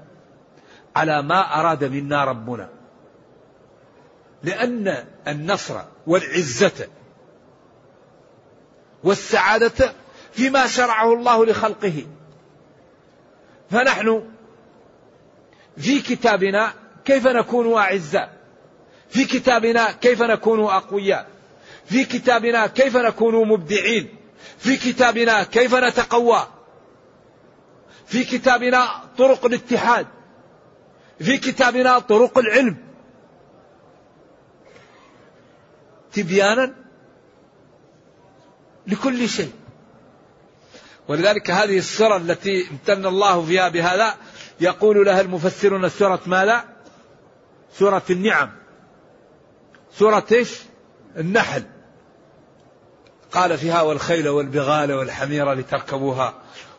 على 0.97 1.23
ما 1.23 1.61
أراد 1.61 1.85
منا 1.85 2.25
ربنا. 2.25 2.69
لأن 4.43 5.05
النصر 5.29 5.81
والعزة 6.07 6.89
والسعادة 9.05 9.93
فيما 10.33 10.67
شرعه 10.67 11.15
الله 11.15 11.47
لخلقه. 11.47 12.07
فنحن 13.71 14.23
في 15.77 16.01
كتابنا 16.01 16.73
كيف 17.05 17.27
نكون 17.27 17.73
أعزاء 17.79 18.41
في 19.11 19.25
كتابنا 19.25 19.93
كيف 19.93 20.23
نكون 20.23 20.61
أقوياء. 20.61 21.27
في 21.85 22.05
كتابنا 22.05 22.67
كيف 22.67 22.97
نكون 22.97 23.49
مبدعين. 23.49 24.09
في 24.59 24.77
كتابنا 24.77 25.43
كيف 25.43 25.75
نتقوى. 25.75 26.47
في 28.07 28.25
كتابنا 28.25 28.89
طرق 29.19 29.45
الاتحاد. 29.45 30.07
في 31.19 31.39
كتابنا 31.39 31.99
طرق 31.99 32.39
العلم. 32.39 32.77
تبيانا 36.13 36.75
لكل 38.87 39.29
شيء. 39.29 39.53
ولذلك 41.09 41.51
هذه 41.51 41.79
السورة 41.79 42.17
التي 42.17 42.69
امتن 42.71 43.07
الله 43.07 43.45
فيها 43.45 43.69
بهذا 43.69 44.15
يقول 44.61 45.07
لها 45.07 45.21
المفسرون 45.21 45.89
سورة 45.89 46.21
ماذا؟ 46.27 46.65
سورة 47.79 48.03
النعم. 48.11 48.51
سورة 49.93 50.27
إيش؟ 50.33 50.59
النحل. 51.17 51.63
قال 53.33 53.59
فيها 53.59 53.83
والخيل 53.83 54.29
والبغال 54.29 54.93
والحمير 54.93 55.53
لتركبوها. 55.53 56.35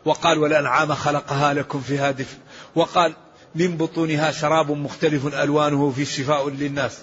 وقال 0.06 0.40
والأنعام 0.40 0.94
خلقها 0.94 1.54
لكم 1.54 1.82
فيها 1.82 2.12
دفء 2.12 2.38
وقال 2.76 3.14
من 3.56 3.78
بطونها 3.78 4.32
شراب 4.32 4.72
مختلف 4.72 5.36
ألوانه 5.36 5.92
في 5.92 6.06
شفاء 6.06 6.50
للناس. 6.50 7.00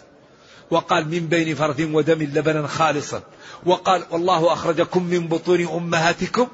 وقال 0.70 1.08
من 1.08 1.26
بين 1.26 1.54
فرث 1.54 1.80
ودم 1.80 2.22
لبنا 2.22 2.66
خالصا. 2.66 3.22
وقال 3.66 4.04
والله 4.10 4.52
أخرجكم 4.52 5.02
من 5.02 5.28
بطون 5.28 5.68
أمهاتكم 5.68 6.48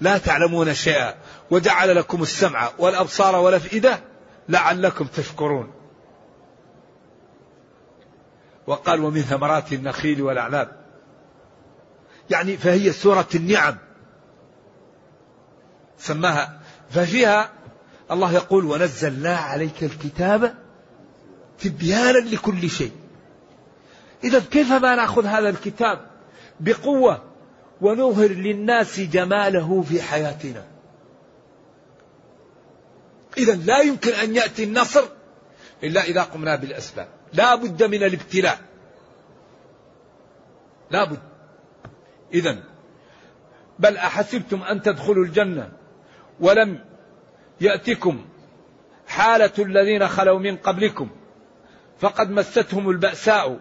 لا 0.00 0.18
تعلمون 0.18 0.74
شيئا 0.74 1.14
وجعل 1.50 1.96
لكم 1.96 2.22
السمع 2.22 2.70
والأبصار 2.78 3.36
والأفئدة 3.36 4.00
لعلكم 4.48 5.04
تشكرون. 5.04 5.72
وقال 8.66 9.04
ومن 9.04 9.22
ثمرات 9.22 9.72
النخيل 9.72 10.22
والأعناب. 10.22 10.76
يعني 12.30 12.56
فهي 12.56 12.92
سورة 12.92 13.28
النعم. 13.34 13.76
سماها. 15.98 16.60
ففيها 16.90 17.50
الله 18.10 18.32
يقول 18.32 18.64
ونزلنا 18.64 19.36
عليك 19.36 19.84
الكتاب 19.84 20.54
تبيانا 21.58 22.18
لكل 22.18 22.70
شيء. 22.70 22.92
إذا 24.24 24.38
كيف 24.50 24.72
ما 24.72 24.94
نأخذ 24.94 25.26
هذا 25.26 25.48
الكتاب 25.48 26.06
بقوة 26.60 27.29
ونظهر 27.80 28.30
للناس 28.30 29.00
جماله 29.00 29.82
في 29.82 30.02
حياتنا. 30.02 30.64
إذا 33.38 33.54
لا 33.54 33.78
يمكن 33.80 34.12
أن 34.12 34.36
يأتي 34.36 34.64
النصر 34.64 35.04
إلا 35.82 36.02
إذا 36.04 36.22
قمنا 36.22 36.56
بالأسباب. 36.56 37.08
لا 37.32 37.54
بد 37.54 37.82
من 37.82 38.02
الابتلاء. 38.02 38.58
لا 40.90 41.04
بد. 41.04 41.20
إذا 42.34 42.62
بل 43.78 43.96
أحسبتم 43.96 44.62
أن 44.62 44.82
تدخلوا 44.82 45.24
الجنة 45.24 45.72
ولم 46.40 46.84
يأتكم 47.60 48.24
حالة 49.06 49.52
الذين 49.58 50.08
خلوا 50.08 50.38
من 50.38 50.56
قبلكم 50.56 51.10
فقد 52.00 52.30
مستهم 52.30 52.90
البأساء. 52.90 53.60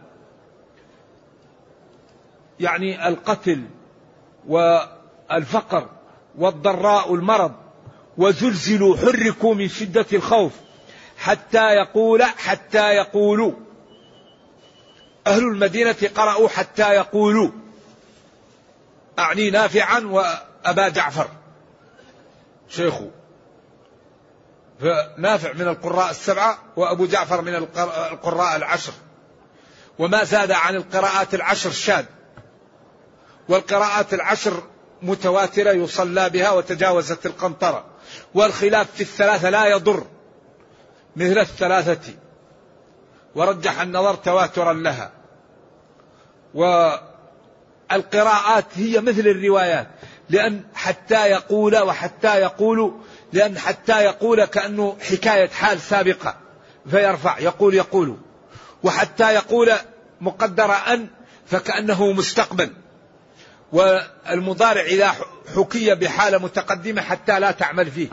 يعني 2.59 3.07
القتل 3.07 3.63
والفقر 4.47 5.89
والضراء 6.37 7.13
المرض 7.13 7.51
وزلزلوا 8.17 8.97
حركوا 8.97 9.55
من 9.55 9.69
شدة 9.69 10.05
الخوف 10.13 10.51
حتى 11.17 11.73
يقول 11.73 12.23
حتى 12.23 12.91
يقولوا 12.91 13.53
أهل 15.27 15.43
المدينة 15.43 15.95
قرأوا 16.15 16.49
حتى 16.49 16.93
يقولوا 16.93 17.49
أعني 19.19 19.49
نافعا 19.49 19.99
وأبا 19.99 20.89
جعفر 20.89 21.27
شيخه 22.69 23.11
فنافع 24.79 25.53
من 25.53 25.67
القراء 25.67 26.09
السبعة 26.09 26.57
وأبو 26.75 27.05
جعفر 27.05 27.41
من 27.41 27.55
القراء 27.55 28.55
العشر 28.55 28.93
وما 29.99 30.23
زاد 30.23 30.51
عن 30.51 30.75
القراءات 30.75 31.33
العشر 31.33 31.71
شاد 31.71 32.05
والقراءات 33.49 34.13
العشر 34.13 34.63
متواترة 35.01 35.71
يصلى 35.71 36.29
بها 36.29 36.51
وتجاوزت 36.51 37.25
القنطرة. 37.25 37.85
والخلاف 38.33 38.91
في 38.91 39.01
الثلاثة 39.01 39.49
لا 39.49 39.65
يضر 39.65 40.03
مثل 41.15 41.37
الثلاثة. 41.37 42.13
ورجح 43.35 43.81
النظر 43.81 44.15
تواترا 44.15 44.73
لها. 44.73 45.11
والقراءات 47.91 48.65
هي 48.73 49.01
مثل 49.01 49.27
الروايات. 49.27 49.87
لأن 50.29 50.63
حتى 50.73 51.27
يقول 51.27 51.77
وحتى 51.77 52.41
يقول 52.41 52.93
لأن 53.33 53.57
حتى 53.57 54.03
يقول 54.03 54.45
كأنه 54.45 54.97
حكاية 55.01 55.49
حال 55.49 55.79
سابقة. 55.79 56.37
فيرفع 56.89 57.39
يقول 57.39 57.73
يقول. 57.73 58.17
وحتى 58.83 59.33
يقول 59.33 59.71
مقدر 60.21 60.71
أن 60.71 61.07
فكأنه 61.45 62.11
مستقبل. 62.11 62.73
والمضارع 63.71 64.81
إذا 64.81 65.15
حكي 65.55 65.95
بحالة 65.95 66.37
متقدمة 66.37 67.01
حتى 67.01 67.39
لا 67.39 67.51
تعمل 67.51 67.91
فيه. 67.91 68.07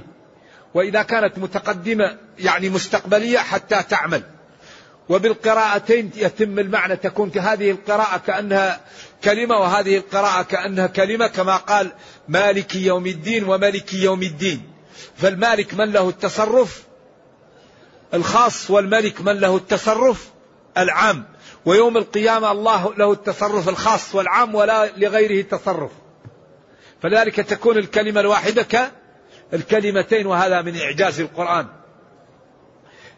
وإذا 0.75 1.03
كانت 1.03 1.39
متقدمة 1.39 2.19
يعني 2.39 2.69
مستقبلية 2.69 3.39
حتى 3.39 3.83
تعمل. 3.83 4.23
وبالقراءتين 5.09 6.11
يتم 6.17 6.59
المعنى 6.59 6.97
تكون 6.97 7.31
هذه 7.39 7.71
القراءة 7.71 8.19
كأنها 8.19 8.81
كلمة 9.25 9.57
وهذه 9.57 9.97
القراءة 9.97 10.43
كأنها 10.43 10.87
كلمة 10.87 11.27
كما 11.27 11.57
قال 11.57 11.93
مالك 12.29 12.77
يوم 12.77 13.07
الدين 13.07 13.45
وملك 13.45 13.95
يوم 13.95 14.23
الدين. 14.23 14.63
فالمالك 15.17 15.75
من 15.75 15.93
له 15.93 16.09
التصرف؟ 16.09 16.83
الخاص 18.15 18.71
والملك 18.71 19.21
من 19.21 19.41
له 19.41 19.57
التصرف؟ 19.57 20.31
العام. 20.79 21.25
ويوم 21.67 21.97
القيامة 21.97 22.53
الله 22.53 22.95
له 22.95 23.13
التصرف 23.13 23.69
الخاص 23.69 24.15
والعام 24.15 24.55
ولا 24.55 24.91
لغيره 24.97 25.43
تصرف 25.43 25.91
فلذلك 27.03 27.37
تكون 27.37 27.79
الكلمة 27.79 28.21
الواحدة 28.21 28.91
كالكلمتين 29.53 30.27
وهذا 30.27 30.63
من 30.63 30.81
إعجاز 30.81 31.21
القرآن. 31.21 31.67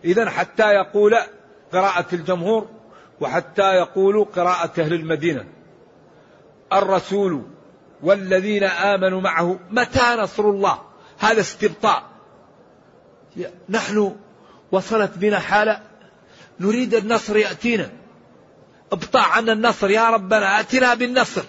إذا 0.04 0.30
حتى 0.30 0.70
يقول 0.70 1.16
قراءة 1.72 2.06
الجمهور 2.12 2.68
وحتى 3.20 3.74
يقول 3.74 4.24
قراءة 4.24 4.80
أهل 4.80 4.92
المدينة. 4.92 5.44
الرسول 6.72 7.42
والذين 8.02 8.64
آمنوا 8.64 9.20
معه 9.20 9.58
متى 9.70 10.16
نصر 10.18 10.44
الله؟ 10.50 10.78
هذا 11.18 11.40
استبطاء. 11.40 12.02
نحن 13.68 14.16
وصلت 14.72 15.10
بنا 15.16 15.38
حالة 15.38 15.80
نريد 16.60 16.94
النصر 16.94 17.36
يأتينا. 17.36 17.97
ابطاع 18.92 19.26
عنا 19.26 19.52
النصر 19.52 19.90
يا 19.90 20.10
ربنا 20.10 20.60
أتنا 20.60 20.94
بالنصر. 20.94 21.42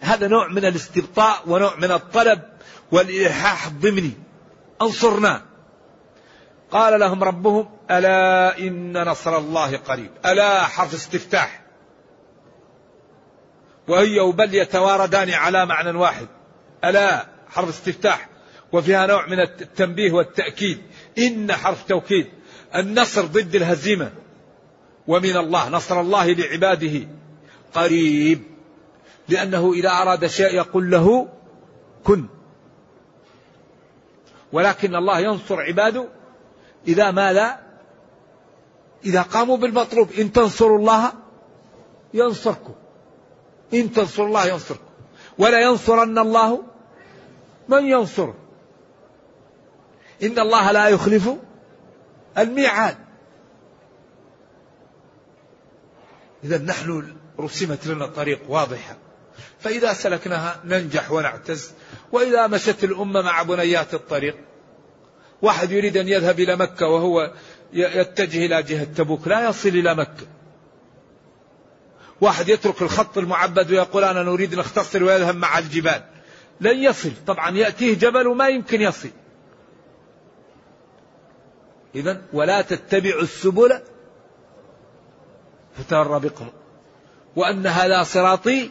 هذا 0.00 0.28
نوع 0.28 0.48
من 0.48 0.64
الاستبطاء 0.64 1.42
ونوع 1.46 1.76
من 1.76 1.92
الطلب 1.92 2.42
والإلحاح 2.92 3.66
الضمني 3.66 4.12
انصرنا. 4.82 5.42
قال 6.70 7.00
لهم 7.00 7.24
ربهم 7.24 7.68
ألا 7.90 8.58
إن 8.58 9.02
نصر 9.08 9.38
الله 9.38 9.76
قريب. 9.76 10.10
ألا 10.26 10.62
حرف 10.62 10.94
استفتاح. 10.94 11.62
وهي 13.88 14.20
وبل 14.20 14.54
يتواردان 14.54 15.30
على 15.30 15.66
معنى 15.66 15.90
واحد. 15.90 16.26
ألا 16.84 17.26
حرف 17.48 17.68
استفتاح. 17.68 18.28
وفيها 18.72 19.06
نوع 19.06 19.26
من 19.26 19.40
التنبيه 19.40 20.12
والتأكيد. 20.12 20.82
إن 21.18 21.52
حرف 21.52 21.82
توكيد. 21.82 22.26
النصر 22.74 23.26
ضد 23.26 23.54
الهزيمة. 23.54 24.12
ومن 25.08 25.36
الله 25.36 25.68
نصر 25.68 26.00
الله 26.00 26.32
لعباده. 26.32 27.08
قريب. 27.74 28.42
لأنه 29.28 29.72
إذا 29.72 29.88
أراد 29.90 30.26
شيء 30.26 30.54
يقول 30.54 30.90
له 30.90 31.28
كن. 32.04 32.26
ولكن 34.52 34.94
الله 34.94 35.20
ينصر 35.20 35.60
عباده 35.60 36.08
إذا 36.88 37.10
ماذا 37.10 37.60
إذا 39.04 39.22
قاموا 39.22 39.56
بالمطلوب. 39.56 40.12
إن 40.12 40.32
تنصروا 40.32 40.78
الله 40.78 41.12
ينصركم. 42.14 42.74
إن 43.74 43.92
تنصروا 43.92 44.26
الله 44.26 44.46
ينصركم. 44.46 44.90
ولا 45.38 45.60
ينصرن 45.60 46.18
الله 46.18 46.62
من 47.68 47.86
ينصره. 47.86 48.34
إن 50.22 50.38
الله 50.38 50.72
لا 50.72 50.88
يخلف 50.88 51.30
الميعاد. 52.38 53.09
إذا 56.44 56.58
نحن 56.58 57.16
رسمت 57.40 57.86
لنا 57.86 58.06
طريق 58.06 58.40
واضحة 58.48 58.96
فإذا 59.60 59.92
سلكناها 59.92 60.60
ننجح 60.64 61.10
ونعتز. 61.10 61.72
وإذا 62.12 62.46
مشت 62.46 62.84
الأمة 62.84 63.22
مع 63.22 63.42
بنيات 63.42 63.94
الطريق. 63.94 64.36
واحد 65.42 65.70
يريد 65.70 65.96
أن 65.96 66.08
يذهب 66.08 66.40
إلى 66.40 66.56
مكة 66.56 66.86
وهو 66.86 67.32
يتجه 67.72 68.46
إلى 68.46 68.62
جهة 68.62 68.84
تبوك. 68.84 69.28
لا 69.28 69.48
يصل 69.48 69.68
إلى 69.68 69.94
مكة. 69.94 70.26
واحد 72.20 72.48
يترك 72.48 72.82
الخط 72.82 73.18
المعبد 73.18 73.70
ويقول 73.70 74.04
أنا 74.04 74.22
نريد 74.22 74.54
نختصر 74.54 75.04
ويذهب 75.04 75.36
مع 75.36 75.58
الجبال. 75.58 76.04
لن 76.60 76.78
يصل. 76.78 77.12
طبعا 77.26 77.56
يأتيه 77.56 77.94
جبل 77.94 78.26
وما 78.26 78.48
يمكن 78.48 78.80
يصل. 78.80 79.10
إذا 81.94 82.22
ولا 82.32 82.62
تتبعوا 82.62 83.22
السبل 83.22 83.80
فتر 85.74 86.18
بكم. 86.18 86.48
وأن 87.36 87.66
هذا 87.66 88.02
صراطي 88.02 88.70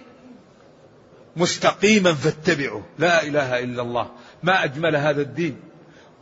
مستقيما 1.36 2.14
فاتبعوا. 2.14 2.82
لا 3.00 3.24
إله 3.24 3.60
إلا 3.60 3.82
الله. 3.82 4.12
ما 4.44 4.64
أجمل 4.64 4.96
هذا 4.96 5.22
الدين. 5.22 5.60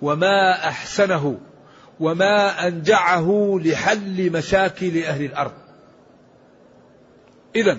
وما 0.01 0.67
أحسنه. 0.67 1.39
وما 1.99 2.67
أنجعه 2.67 3.59
لحل 3.63 4.31
مشاكل 4.31 5.03
أهل 5.03 5.25
الأرض. 5.25 5.53
إذا 7.55 7.77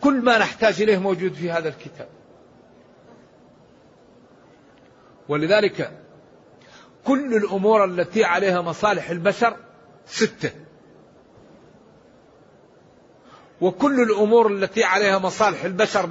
كل 0.00 0.14
ما 0.22 0.38
نحتاج 0.38 0.82
إليه 0.82 0.98
موجود 0.98 1.32
في 1.32 1.50
هذا 1.50 1.68
الكتاب. 1.68 2.08
ولذلك 5.28 5.92
كل 7.04 7.36
الأمور 7.36 7.84
التي 7.84 8.24
عليها 8.24 8.62
مصالح 8.62 9.10
البشر 9.10 9.56
ستة. 10.06 10.50
وكل 13.60 14.02
الأمور 14.02 14.52
التي 14.52 14.84
عليها 14.84 15.18
مصالح 15.18 15.64
البشر 15.64 16.10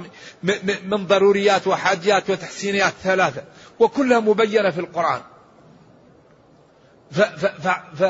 من 0.84 1.06
ضروريات 1.06 1.66
وحاجات 1.66 2.30
وتحسينيات 2.30 2.92
ثلاثة 3.02 3.44
وكلها 3.78 4.20
مبينة 4.20 4.70
في 4.70 4.80
القرآن. 4.80 5.20
ف 7.10 7.20
ف 7.20 7.68
ف 8.02 8.04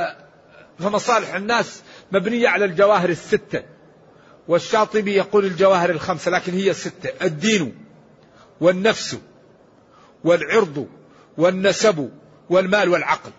فمصالح 0.79 1.35
الناس 1.35 1.83
مبنية 2.13 2.49
على 2.49 2.65
الجواهر 2.65 3.09
الستة. 3.09 3.63
والشاطبي 4.49 5.17
يقول 5.17 5.45
الجواهر 5.45 5.91
الخمسة 5.91 6.31
لكن 6.31 6.53
هي 6.53 6.71
الستة 6.71 7.27
الدين 7.27 7.87
والنفس 8.61 9.19
والعرض 10.25 10.87
والنسب 11.39 12.11
والمال 12.51 12.89
والعقل. 12.89 13.31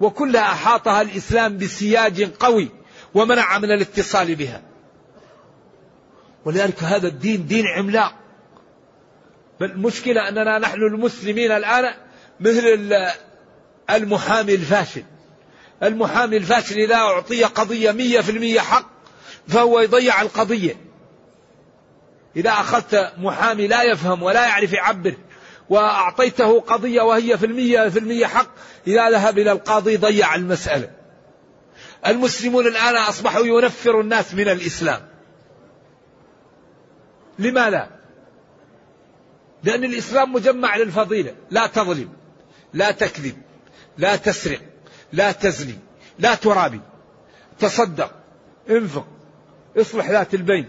وكلها 0.00 0.42
أحاطها 0.42 1.02
الإسلام 1.02 1.58
بسياج 1.58 2.22
قوي. 2.22 2.79
ومنع 3.14 3.58
من 3.58 3.70
الاتصال 3.70 4.34
بها. 4.34 4.62
ولذلك 6.44 6.82
هذا 6.82 7.08
الدين 7.08 7.46
دين 7.46 7.66
عملاق. 7.66 8.14
المشكلة 9.62 10.28
أننا 10.28 10.58
نحن 10.58 10.82
المسلمين 10.82 11.52
الآن 11.52 11.94
مثل 12.40 12.92
المحامي 13.90 14.54
الفاشل. 14.54 15.04
المحامي 15.82 16.36
الفاشل 16.36 16.78
إذا 16.78 16.94
أعطي 16.94 17.44
قضية 17.44 17.92
مية 17.92 18.20
في 18.20 18.30
المية 18.30 18.60
حق 18.60 18.90
فهو 19.48 19.80
يضيع 19.80 20.22
القضية. 20.22 20.76
إذا 22.36 22.50
أخذت 22.50 23.12
محامي 23.18 23.66
لا 23.66 23.82
يفهم 23.82 24.22
ولا 24.22 24.46
يعرف 24.46 24.72
يعبر 24.72 25.14
وأعطيته 25.68 26.60
قضية 26.60 27.02
وهي 27.02 27.38
في 27.38 27.46
المية 27.46 27.88
في 27.88 27.98
المية 27.98 28.26
حق 28.26 28.50
إذا 28.86 29.10
ذهب 29.10 29.38
إلى 29.38 29.52
القاضي 29.52 29.96
ضيع 29.96 30.34
المسألة. 30.34 30.99
المسلمون 32.06 32.66
الآن 32.66 32.96
أصبحوا 32.96 33.46
ينفر 33.46 34.00
الناس 34.00 34.34
من 34.34 34.48
الإسلام. 34.48 35.00
لماذا 37.38 37.90
لأن 39.62 39.84
الإسلام 39.84 40.32
مجمع 40.32 40.76
للفضيلة. 40.76 41.34
لا 41.50 41.66
تظلم 41.66 42.12
لا 42.74 42.90
تكذب 42.90 43.42
لا 43.98 44.16
تسرق 44.16 44.60
لا 45.12 45.32
تزني 45.32 45.78
لا 46.18 46.34
ترابي. 46.34 46.80
تصدق 47.58 48.10
انفق 48.70 49.06
اصلح 49.76 50.10
ذات 50.10 50.34
البين. 50.34 50.68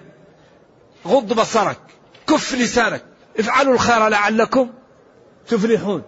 غض 1.08 1.34
بصرك 1.34 1.80
كف 2.28 2.54
لسانك. 2.54 3.06
افعلوا 3.40 3.74
الخير 3.74 4.08
لعلكم 4.08 4.74
تفلحون. 5.48 6.04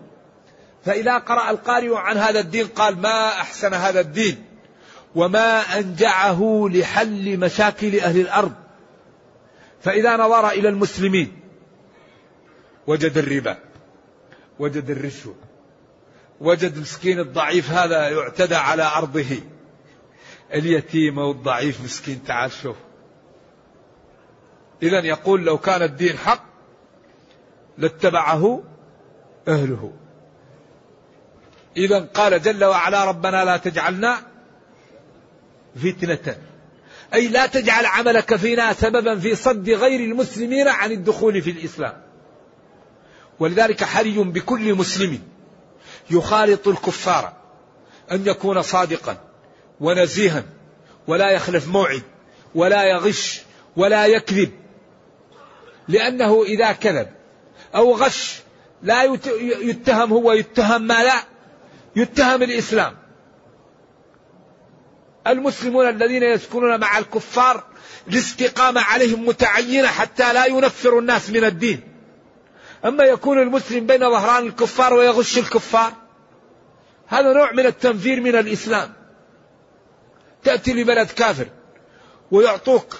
فإذا 0.85 1.17
قرأ 1.17 1.49
القارئ 1.49 1.95
عن 1.95 2.17
هذا 2.17 2.39
الدين 2.39 2.67
قال 2.67 2.99
ما 2.99 3.27
أحسن 3.27 3.73
هذا 3.73 3.99
الدين؟ 3.99 4.52
وما 5.15 5.79
أنجعه 5.79 6.69
لحل 6.71 7.37
مشاكل 7.37 7.99
أهل 7.99 8.19
الأرض. 8.19 8.53
فإذا 9.81 10.17
نظر 10.17 10.49
إلى 10.49 10.69
المسلمين 10.69 11.39
وجد 12.87 13.17
الربا 13.17 13.57
وجد 14.59 14.89
الرشوة 14.89 15.35
وجد 16.39 16.77
مسكين 16.77 17.19
الضعيف 17.19 17.71
هذا 17.71 18.09
يعتدى 18.09 18.55
على 18.55 18.83
أرضه. 18.83 19.41
اليتيم 20.53 21.17
والضعيف 21.17 21.81
مسكين 21.83 22.23
تعال 22.23 22.51
شوف. 22.51 22.75
إذا 24.83 24.99
يقول 24.99 25.45
لو 25.45 25.57
كان 25.57 25.81
الدين 25.81 26.17
حق 26.17 26.43
لاتبعه 27.77 28.63
أهله. 29.47 29.93
إذا 31.77 31.99
قال 31.99 32.41
جل 32.41 32.63
وعلا 32.63 33.05
ربنا 33.05 33.45
لا 33.45 33.57
تجعلنا 33.57 34.32
فتنة. 35.75 36.37
أي 37.13 37.27
لا 37.27 37.45
تجعل 37.45 37.85
عملك 37.85 38.35
فينا 38.35 38.73
سببا 38.73 39.19
في 39.19 39.35
صد 39.35 39.69
غير 39.69 39.99
المسلمين 39.99 40.67
عن 40.67 40.91
الدخول 40.91 41.41
في 41.41 41.49
الإسلام. 41.49 42.01
ولذلك 43.39 43.83
حري 43.83 44.17
بكل 44.17 44.75
مسلم 44.75 45.19
يخالط 46.11 46.67
الكفار 46.67 47.33
أن 48.11 48.27
يكون 48.27 48.61
صادقا 48.61 49.17
ونزيها 49.79 50.43
ولا 51.07 51.31
يخلف 51.31 51.67
موعد 51.67 52.01
ولا 52.55 52.83
يغش 52.83 53.41
ولا 53.75 54.05
يكذب. 54.05 54.51
لأنه 55.87 56.43
إذا 56.43 56.71
كذب 56.71 57.07
أو 57.75 57.95
غش 57.95 58.39
لا 58.83 59.03
يتهم 59.61 60.13
هو 60.13 60.31
يتهم 60.31 60.81
ما 60.81 61.03
لا 61.03 61.23
يتهم 61.95 62.43
الإسلام. 62.43 63.02
المسلمون 65.27 65.89
الذين 65.89 66.23
يسكنون 66.23 66.79
مع 66.79 66.97
الكفار 66.97 67.63
الاستقامة 68.07 68.81
عليهم 68.81 69.25
متعينة 69.25 69.87
حتى 69.87 70.33
لا 70.33 70.45
ينفروا 70.45 71.01
الناس 71.01 71.29
من 71.29 71.43
الدين. 71.43 71.81
أما 72.85 73.03
يكون 73.03 73.39
المسلم 73.39 73.85
بين 73.85 73.99
ظهران 73.99 74.47
الكفار 74.47 74.93
ويغش 74.93 75.37
الكفار 75.37 75.93
هذا 77.07 77.33
نوع 77.33 77.51
من 77.51 77.65
التنفير 77.65 78.21
من 78.21 78.35
الإسلام. 78.35 78.93
تأتي 80.43 80.73
لبلد 80.73 81.07
كافر 81.07 81.47
ويعطوك 82.31 82.95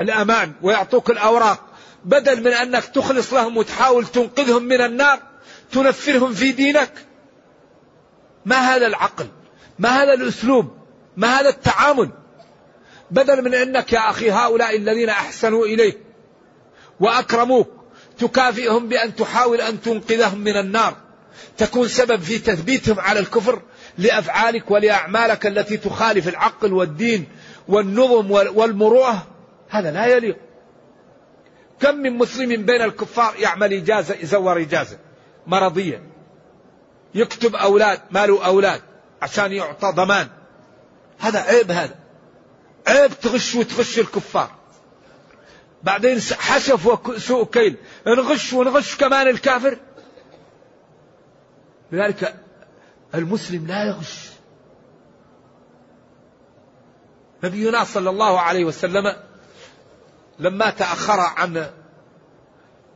الأمان 0.00 0.52
ويعطوك 0.62 1.10
الأوراق 1.10 1.64
بدل 2.04 2.40
من 2.40 2.52
أنك 2.52 2.84
تخلص 2.84 3.32
لهم 3.32 3.56
وتحاول 3.56 4.06
تنقذهم 4.06 4.62
من 4.62 4.80
النار 4.80 5.18
تنفرهم 5.72 6.34
في 6.34 6.52
دينك. 6.52 6.92
ما 8.44 8.56
هذا 8.56 8.86
العقل؟ 8.86 9.26
ما 9.78 10.02
هذا 10.02 10.14
الأسلوب؟ 10.14 10.77
ما 11.18 11.40
هذا 11.40 11.48
التعامل؟ 11.48 12.10
بدل 13.10 13.44
من 13.44 13.54
أنك 13.54 13.92
يا 13.92 14.10
أخي 14.10 14.30
هؤلاء 14.30 14.76
الذين 14.76 15.08
أحسنوا 15.08 15.66
إليك 15.66 15.98
وأكرموك 17.00 17.68
تكافئهم 18.18 18.88
بأن 18.88 19.16
تحاول 19.16 19.60
أن 19.60 19.80
تنقذهم 19.80 20.38
من 20.38 20.56
النار. 20.56 20.96
تكون 21.56 21.88
سبب 21.88 22.20
في 22.20 22.38
تثبيتهم 22.38 23.00
على 23.00 23.20
الكفر 23.20 23.62
لأفعالك 23.98 24.70
ولأعمالك 24.70 25.46
التي 25.46 25.76
تخالف 25.76 26.28
العقل 26.28 26.72
والدين 26.72 27.28
والنظم 27.68 28.30
والمروءة. 28.30 29.26
هذا 29.68 29.90
لا 29.90 30.06
يليق. 30.06 30.36
كم 31.80 31.94
من 31.94 32.12
مسلم 32.18 32.64
بين 32.64 32.82
الكفار 32.82 33.34
يعمل 33.38 33.72
إجازة 33.72 34.14
يزور 34.14 34.60
إجازة 34.60 34.98
مرضية 35.46 36.02
يكتب 37.14 37.54
أولاد 37.54 38.00
ماله 38.10 38.46
أولاد 38.46 38.80
عشان 39.22 39.52
يعطى 39.52 39.92
ضمان. 39.94 40.37
هذا 41.18 41.40
عيب 41.40 41.70
هذا 41.70 41.94
عيب 42.86 43.20
تغش 43.20 43.54
وتغش 43.54 43.98
الكفار. 43.98 44.50
بعدين 45.82 46.20
حشف 46.20 46.86
وسوء 46.86 47.44
كيل. 47.44 47.76
نغش 48.06 48.52
ونغش 48.52 48.96
كمان 48.96 49.28
الكافر. 49.28 49.78
لذلك 51.92 52.34
المسلم 53.14 53.66
لا 53.66 53.84
يغش. 53.84 54.28
نبينا 57.44 57.84
صلى 57.84 58.10
الله 58.10 58.40
عليه 58.40 58.64
وسلم 58.64 59.16
لما 60.38 60.70
تأخر 60.70 61.20
عن 61.20 61.70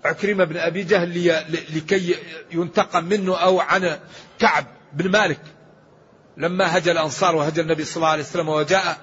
عكرمة 0.04 0.44
بن 0.44 0.56
أبي 0.56 0.82
جهل 0.82 1.44
لكي 1.50 2.16
ينتقم 2.52 3.04
منه 3.04 3.36
أو 3.36 3.60
عن 3.60 3.98
كعب 4.38 4.66
بن 4.92 5.10
مالك 5.10 5.40
لما 6.36 6.78
هجى 6.78 6.90
الأنصار 6.90 7.36
وهجى 7.36 7.60
النبي 7.60 7.84
صلى 7.84 7.96
الله 7.96 8.08
عليه 8.08 8.22
وسلم 8.22 8.48
وجاء 8.48 8.98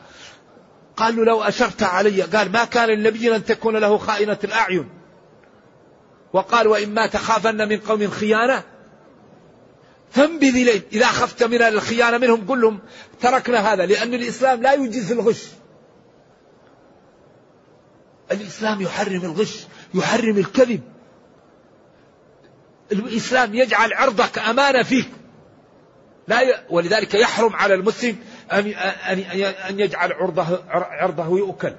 قالوا 0.97 1.25
لو 1.25 1.43
أشرت 1.43 1.83
علي 1.83 2.21
قال 2.21 2.51
ما 2.51 2.65
كان 2.65 2.89
النبي 2.89 3.35
أن 3.35 3.45
تكون 3.45 3.77
له 3.77 3.97
خائنة 3.97 4.37
الأعين. 4.43 4.89
وقال 6.33 6.67
وإما 6.67 7.07
تخافن 7.07 7.67
من 7.67 7.77
قوم 7.77 8.09
خيانة. 8.09 8.63
فانبذ 10.11 10.55
إليه. 10.55 10.81
إذا 10.91 11.05
خفت 11.05 11.43
من 11.43 11.61
الخيانة 11.61 12.17
منهم 12.17 12.47
قل 12.47 12.61
لهم 12.61 12.79
تركنا 13.21 13.73
هذا 13.73 13.85
لأن 13.85 14.13
الإسلام 14.13 14.61
لا 14.61 14.73
يجيز 14.73 15.11
الغش. 15.11 15.43
الإسلام 18.31 18.81
يحرم 18.81 19.25
الغش 19.25 19.65
يحرم 19.93 20.37
الكذب. 20.37 20.81
الإسلام 22.91 23.55
يجعل 23.55 23.93
عرضك 23.93 24.39
أمانة 24.39 24.83
فيك. 24.83 25.18
لا 26.29 26.41
ي... 26.41 26.53
ولذلك 26.69 27.15
يحرم 27.15 27.55
على 27.55 27.73
المسلم 27.73 28.15
أن 28.51 28.67
أن 28.67 29.19
أن 29.69 29.79
يجعل 29.79 30.13
عرضه 30.13 30.59
عرضه 30.69 31.37
يؤكل. 31.37 31.73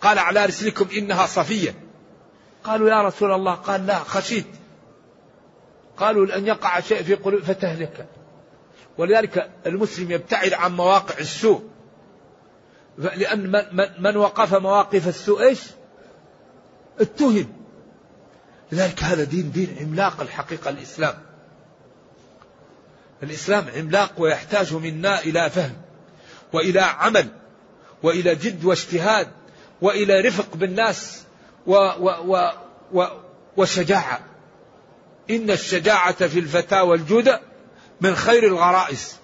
قال 0.00 0.18
على 0.18 0.46
رسلكم 0.46 0.88
إنها 0.96 1.26
صفية. 1.26 1.74
قالوا 2.64 2.90
يا 2.90 3.02
رسول 3.02 3.32
الله 3.32 3.54
قال 3.54 3.86
لا 3.86 3.98
خشيت. 3.98 4.46
قالوا 5.96 6.26
لأن 6.26 6.46
يقع 6.46 6.80
شيء 6.80 7.02
في 7.02 7.14
قلوب 7.14 7.42
فتهلك. 7.42 8.06
ولذلك 8.98 9.50
المسلم 9.66 10.10
يبتعد 10.10 10.52
عن 10.52 10.76
مواقع 10.76 11.18
السوء. 11.18 11.62
لأن 12.98 13.52
من, 13.72 13.86
من 13.98 14.16
وقف 14.16 14.54
مواقف 14.54 15.08
السوء 15.08 15.42
إيش؟ 15.42 15.60
اتهم. 17.00 17.52
لذلك 18.72 19.02
هذا 19.02 19.24
دين 19.24 19.50
دين 19.50 19.76
عملاق 19.80 20.20
الحقيقة 20.20 20.70
الإسلام. 20.70 21.33
الإسلام 23.22 23.66
عملاق 23.76 24.12
ويحتاج 24.18 24.74
منا 24.74 25.20
إلى 25.20 25.50
فهم 25.50 25.76
وإلى 26.52 26.80
عمل 26.80 27.28
وإلى 28.02 28.34
جد 28.34 28.64
واجتهاد 28.64 29.28
وإلى 29.82 30.20
رفق 30.20 30.56
بالناس 30.56 31.22
و 31.66 31.74
و 31.74 32.10
و 32.26 32.50
و 32.92 33.06
وشجاعة. 33.56 34.20
إن 35.30 35.50
الشجاعة 35.50 36.26
في 36.26 36.38
الفتى 36.38 36.80
والجود 36.80 37.38
من 38.00 38.14
خير 38.14 38.46
الغرائز. 38.46 39.16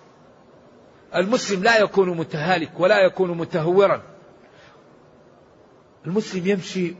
المسلم 1.14 1.62
لا 1.62 1.78
يكون 1.78 2.16
متهالك 2.16 2.80
ولا 2.80 2.98
يكون 3.06 3.30
متهورا. 3.30 4.02
المسلم 6.06 6.46
يمشي 6.46 6.94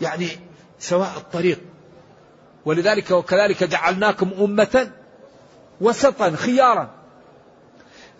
يعني 0.00 0.28
سواء 0.78 1.16
الطريق. 1.16 1.60
ولذلك 2.64 3.10
وكذلك 3.10 3.64
جعلناكم 3.64 4.30
أمة 4.40 4.90
وسطا 5.80 6.30
خيارا. 6.30 6.90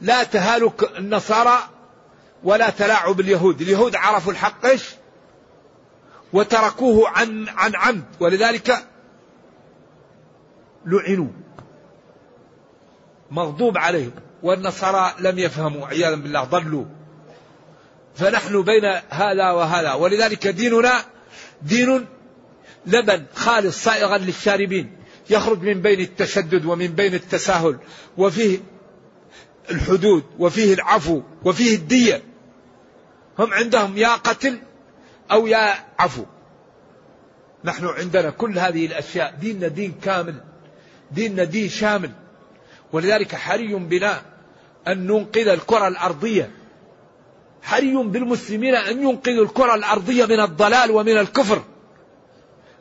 لا 0.00 0.24
تهالك 0.24 0.98
النصارى 0.98 1.58
ولا 2.44 2.70
تلاعب 2.70 3.20
اليهود. 3.20 3.60
اليهود 3.60 3.96
عرفوا 3.96 4.32
الحق 4.32 4.66
إيش؟ 4.66 4.84
وتركوه 6.32 7.08
عن 7.08 7.48
عن 7.48 7.76
عمد. 7.76 8.04
ولذلك 8.20 8.86
لعنوا. 10.86 11.28
مغضوب 13.30 13.78
عليهم. 13.78 14.12
والنصارى 14.42 15.14
لم 15.18 15.38
يفهموا 15.38 15.86
عياذا 15.86 16.14
بالله 16.14 16.44
ضلوا. 16.44 16.84
فنحن 18.14 18.62
بين 18.62 18.84
هذا 19.10 19.50
وهذا. 19.50 19.92
ولذلك 19.92 20.46
ديننا 20.46 20.92
دين 21.62 22.06
لبن 22.86 23.24
خالص 23.34 23.84
صائغا 23.84 24.18
للشاربين. 24.18 24.99
يخرج 25.30 25.62
من 25.62 25.82
بين 25.82 26.00
التشدد 26.00 26.64
ومن 26.64 26.86
بين 26.86 27.14
التساهل 27.14 27.78
وفيه 28.18 28.58
الحدود 29.70 30.24
وفيه 30.38 30.74
العفو 30.74 31.22
وفيه 31.44 31.76
الدية. 31.76 32.22
هم 33.38 33.52
عندهم 33.52 33.96
يا 33.96 34.14
قتل 34.14 34.58
أو 35.30 35.46
يا 35.46 35.74
عفو. 35.98 36.24
نحن 37.64 37.86
عندنا 37.86 38.30
كل 38.30 38.58
هذه 38.58 38.86
الأشياء 38.86 39.34
ديننا 39.40 39.68
دين 39.68 39.94
كامل 40.02 40.40
ديننا 41.12 41.44
دين 41.44 41.68
شامل. 41.68 42.10
ولذلك 42.92 43.34
حري 43.34 43.74
بنا 43.74 44.22
أن 44.88 45.06
ننقذ 45.06 45.48
الكرة 45.48 45.88
الأرضية. 45.88 46.50
حري 47.62 47.96
بالمسلمين 47.96 48.74
أن 48.74 49.02
ينقذوا 49.02 49.44
الكرة 49.44 49.74
الأرضية 49.74 50.24
من 50.26 50.40
الضلال 50.40 50.90
ومن 50.90 51.18
الكفر. 51.18 51.62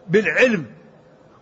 بالعلم 0.08 0.79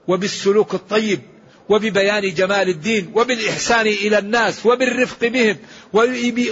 وبالسلوك 0.07 0.73
الطيب 0.73 1.21
وببيان 1.69 2.33
جمال 2.33 2.69
الدين 2.69 3.11
وبالإحسان 3.15 3.87
إلى 3.87 4.17
الناس 4.17 4.65
وبالرفق 4.65 5.27
بهم 5.27 5.57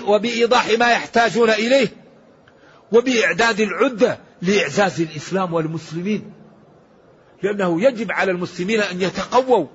وبإيضاح 0.08 0.70
ما 0.80 0.92
يحتاجون 0.92 1.50
إليه 1.50 1.88
وبإعداد 2.92 3.60
العدة 3.60 4.20
لإعزاز 4.42 5.02
الإسلام 5.02 5.54
والمسلمين. 5.54 6.34
لأنه 7.44 7.82
يجب 7.82 8.12
على 8.12 8.32
المسلمين 8.32 8.80
أن 8.80 9.02
يتقووا. 9.02 9.68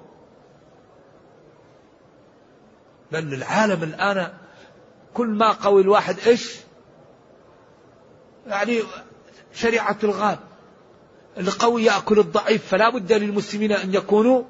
لأن 3.13 3.33
العالم 3.33 3.83
الآن 3.83 4.33
كل 5.15 5.27
ما 5.27 5.53
قوي 5.53 5.83
الواحد 5.83 6.17
إيش؟ 6.27 6.55
يعني 8.47 8.81
شريعة 9.55 9.97
الغاب. 10.03 10.39
القوي 11.39 11.85
يأكل 11.85 12.19
الضعيف 12.19 12.67
فلا 12.67 12.91
بد 12.91 13.13
للمسلمين 13.13 13.73
أن 13.73 13.95
يكونوا 13.95 14.43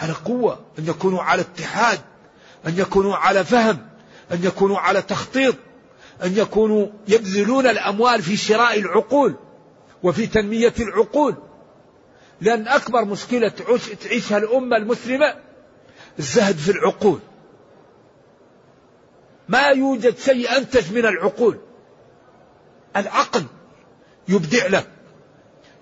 على 0.00 0.12
قوة 0.12 0.60
أن 0.78 0.86
يكونوا 0.88 1.22
على 1.22 1.42
اتحاد 1.42 2.00
أن 2.66 2.78
يكونوا 2.78 3.16
على 3.16 3.44
فهم 3.44 3.86
أن 4.32 4.44
يكونوا 4.44 4.78
على 4.78 5.02
تخطيط 5.02 5.54
أن 6.22 6.36
يكونوا 6.36 6.86
يبذلون 7.08 7.66
الأموال 7.66 8.22
في 8.22 8.36
شراء 8.36 8.78
العقول 8.78 9.34
وفي 10.02 10.26
تنمية 10.26 10.74
العقول. 10.80 11.34
لأن 12.40 12.68
أكبر 12.68 13.04
مشكلة 13.04 13.52
تعيشها 14.02 14.38
الأمة 14.38 14.76
المسلمة 14.76 15.34
الزهد 16.18 16.56
في 16.56 16.70
العقول. 16.70 17.18
ما 19.48 19.68
يوجد 19.68 20.18
شيء 20.18 20.56
أنتج 20.56 20.92
من 20.92 21.06
العقول. 21.06 21.58
العقل 22.96 23.44
يبدع 24.28 24.66
لك. 24.66 24.93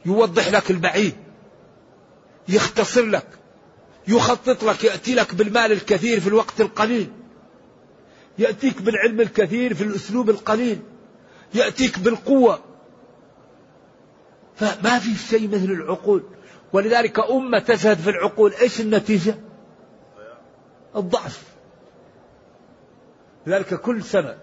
يوضح 0.07 0.49
لك 0.49 0.71
البعيد 0.71 1.15
يختصر 2.49 3.05
لك 3.07 3.27
يخطط 4.09 4.65
لك 4.65 4.85
يأتي 4.85 5.15
لك 5.15 5.35
بالمال 5.35 5.73
الكثير 5.73 6.21
في 6.21 6.27
الوقت 6.29 6.61
القليل 6.61 7.13
يأتيك 8.39 8.83
بالعلم 8.83 9.21
الكثير 9.21 9.75
في 9.75 9.85
الأسلوب 9.85 10.31
القليل 10.31 10.81
يأتيك 11.55 11.99
بالقوة. 11.99 12.61
فما 14.57 14.99
في 14.99 15.15
شيء 15.15 15.49
مثل 15.49 15.71
العقول. 15.73 16.23
ولذلك 16.73 17.21
أمة 17.31 17.59
تزهد 17.59 17.97
في 17.97 18.11
العقول 18.11 18.53
إيش 18.53 18.81
النتيجة؟ 18.81 19.35
الضعف. 20.97 21.43
لذلك 23.47 23.75
كل 23.75 24.03
سنة 24.03 24.39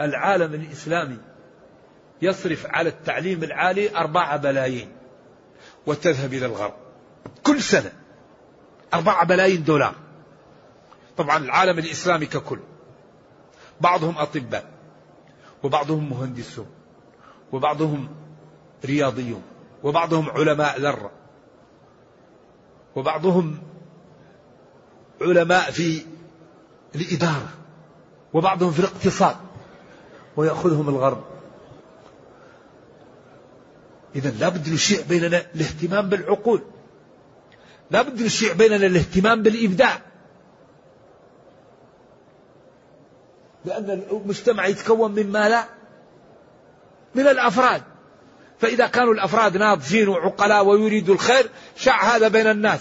العالم 0.00 0.54
الإسلامي 0.54 1.18
يصرف 2.22 2.66
على 2.66 2.88
التعليم 2.88 3.42
العالي 3.42 3.96
أربعة 3.96 4.36
بلايين 4.36 4.88
وتذهب 5.86 6.34
إلى 6.34 6.46
الغرب. 6.46 6.74
كل 7.42 7.62
سنة 7.62 7.92
أربعة 8.94 9.26
بلايين 9.26 9.64
دولار. 9.64 9.94
طبعا 11.16 11.36
العالم 11.36 11.78
الإسلامي 11.78 12.26
ككل. 12.26 12.60
بعضهم 13.80 14.18
أطباء 14.18 14.70
وبعضهم 15.62 16.10
مهندسون 16.10 16.66
وبعضهم 17.52 18.08
رياضيون 18.84 19.42
وبعضهم 19.82 20.30
علماء 20.30 20.80
ذرة 20.80 21.10
وبعضهم 22.96 23.58
علماء 25.20 25.70
في 25.70 26.02
الإدارة 26.94 27.48
وبعضهم 28.32 28.70
في 28.70 28.80
الاقتصاد 28.80 29.36
ويأخذهم 30.36 30.88
الغرب. 30.88 31.24
إذا 34.16 34.30
لابد 34.30 34.68
نشيع 34.68 35.00
بيننا 35.08 35.42
الاهتمام 35.54 36.08
بالعقول. 36.08 36.62
لابد 37.90 38.22
نشيع 38.22 38.52
بيننا 38.52 38.86
الاهتمام 38.86 39.42
بالإبداع. 39.42 40.02
لأن 43.64 43.90
المجتمع 44.10 44.66
يتكون 44.66 45.12
من 45.12 45.32
ماذا؟ 45.32 45.64
من 47.14 47.28
الأفراد. 47.28 47.82
فإذا 48.58 48.86
كانوا 48.86 49.14
الأفراد 49.14 49.56
ناضجين 49.56 50.08
وعقلاء 50.08 50.64
ويريدوا 50.64 51.14
الخير 51.14 51.50
شع 51.76 52.16
هذا 52.16 52.28
بين 52.28 52.46
الناس. 52.46 52.80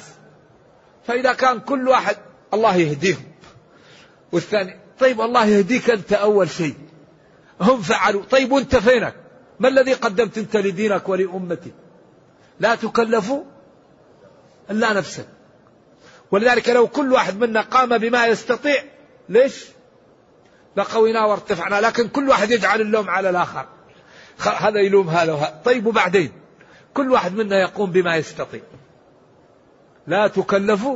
فإذا 1.08 1.34
كان 1.34 1.60
كل 1.60 1.88
واحد 1.88 2.18
الله 2.54 2.76
يهديهم. 2.76 3.24
والثاني 4.32 4.80
طيب 5.00 5.22
الله 5.22 5.46
يهديك 5.46 5.90
أنت 5.90 6.14
أول 6.14 6.50
شيء. 6.50 6.76
هم 7.62 7.82
فعلوا. 7.82 8.24
طيب 8.24 8.52
وأنت 8.52 8.76
فينك؟ 8.76 9.25
ما 9.60 9.68
الذي 9.68 9.94
قدمت 9.94 10.38
انت 10.38 10.58
لدينك 10.58 11.10
ولأمتك 11.10 11.74
لا 12.60 12.76
تكلف 12.76 13.34
إلا 14.72 14.94
نفسك. 14.94 15.28
ولذلك 16.32 16.70
لو 16.70 16.88
كل 16.88 17.14
واحد 17.14 17.40
منا 17.40 17.62
قام 17.62 17.98
بما 17.98 18.28
يستطيع 18.28 18.84
ليش؟ 19.30 19.66
لقوينا 20.76 21.26
وارتفعنا 21.26 21.82
لكن 21.82 22.08
كل 22.08 22.30
واحد 22.30 22.52
يجعل 22.52 22.82
اللوم 22.82 23.10
على 23.10 23.30
الآخر. 23.30 23.66
هذا 24.40 24.80
يلوم 24.80 25.10
هذا 25.10 25.34
وهذا. 25.34 25.62
طيب 25.66 25.86
وبعدين؟ 25.86 26.32
كل 26.94 27.12
واحد 27.12 27.36
منا 27.36 27.60
يقوم 27.62 27.92
بما 27.92 28.16
يستطيع. 28.16 28.62
لا 30.08 30.28
تكلف 30.28 30.88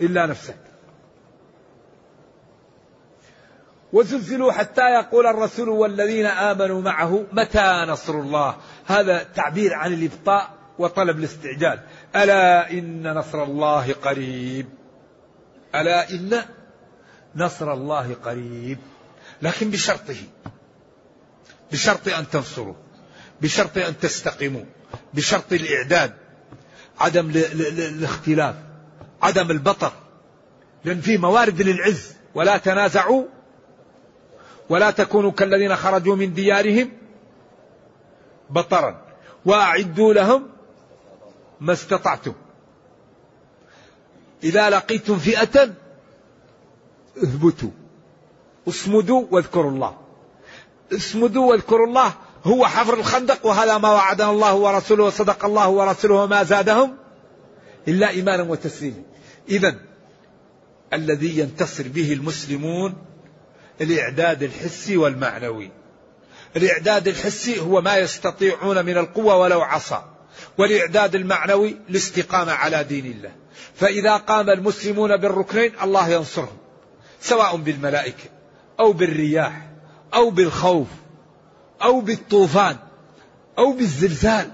إلا 0.00 0.26
نفسك. 0.26 0.65
وزلزلوا 3.92 4.52
حتى 4.52 4.82
يقول 4.82 5.26
الرسول 5.26 5.68
والذين 5.68 6.26
آمنوا 6.26 6.82
معه 6.82 7.26
متى 7.32 7.84
نصر 7.88 8.14
الله. 8.14 8.56
هذا 8.86 9.22
تعبير 9.22 9.74
عن 9.74 9.92
الإبطاء 9.92 10.50
وطلب 10.78 11.18
الاستعجال. 11.18 11.80
ألا 12.16 12.70
إن 12.70 13.14
نصر 13.14 13.42
الله 13.42 13.92
قريب. 13.92 14.66
ألا 15.74 16.10
إن 16.10 16.42
نصر 17.36 17.72
الله 17.72 18.16
قريب. 18.24 18.78
لكن 19.42 19.70
بشرطه. 19.70 20.16
بشرط 21.72 22.08
أن 22.08 22.30
تنصروا. 22.30 22.74
بشرط 23.40 23.78
أن 23.78 23.98
تستقيموا. 23.98 24.64
بشرط 25.14 25.52
الإعداد. 25.52 26.12
عدم 26.98 27.30
الاختلاف. 27.30 28.54
عدم 29.22 29.50
البطر. 29.50 29.92
لأن 30.84 31.00
في 31.00 31.18
موارد 31.18 31.62
للعز. 31.62 32.12
ولا 32.34 32.56
تنازعوا 32.56 33.24
ولا 34.68 34.90
تكونوا 34.90 35.30
كالذين 35.30 35.76
خرجوا 35.76 36.16
من 36.16 36.34
ديارهم 36.34 36.92
بطرا 38.50 39.02
وأعدوا 39.44 40.14
لهم 40.14 40.48
ما 41.60 41.72
استطعتم. 41.72 42.32
إذا 44.44 44.70
لقيتم 44.70 45.18
فئة 45.18 45.74
اثبتوا. 47.22 47.70
اصمدوا 48.68 49.24
واذكروا 49.30 49.70
الله. 49.70 49.96
اصمدوا 50.92 51.50
واذكروا 51.50 51.86
الله 51.86 52.12
هو 52.44 52.66
حفر 52.66 52.94
الخندق 52.94 53.46
وهذا 53.46 53.78
ما 53.78 53.92
وعدنا 53.92 54.30
الله 54.30 54.54
ورسوله 54.54 55.04
وصدق 55.04 55.44
الله 55.44 55.68
ورسوله 55.68 56.14
وما 56.14 56.42
زادهم 56.42 56.96
إلا 57.88 58.08
إيمانا 58.08 58.42
وتسليما. 58.42 59.02
إذا 59.48 59.78
الذي 60.92 61.38
ينتصر 61.38 61.88
به 61.88 62.12
المسلمون 62.12 62.94
الإعداد 63.80 64.42
الحسي 64.42 64.96
والمعنوي. 64.96 65.70
الإعداد 66.56 67.08
الحسي 67.08 67.60
هو 67.60 67.80
ما 67.80 67.96
يستطيعون 67.96 68.84
من 68.84 68.98
القوة 68.98 69.36
ولو 69.36 69.62
عصا. 69.62 70.12
والإعداد 70.58 71.14
المعنوي 71.14 71.76
الاستقامة 71.90 72.52
على 72.52 72.84
دين 72.84 73.06
الله. 73.06 73.32
فإذا 73.74 74.16
قام 74.16 74.50
المسلمون 74.50 75.16
بالركنين 75.16 75.72
الله 75.82 76.08
ينصرهم. 76.08 76.56
سواء 77.20 77.56
بالملائكة 77.56 78.24
أو 78.80 78.92
بالرياح 78.92 79.66
أو 80.14 80.30
بالخوف 80.30 80.88
أو 81.82 82.00
بالطوفان 82.00 82.76
أو 83.58 83.72
بالزلزال. 83.72 84.50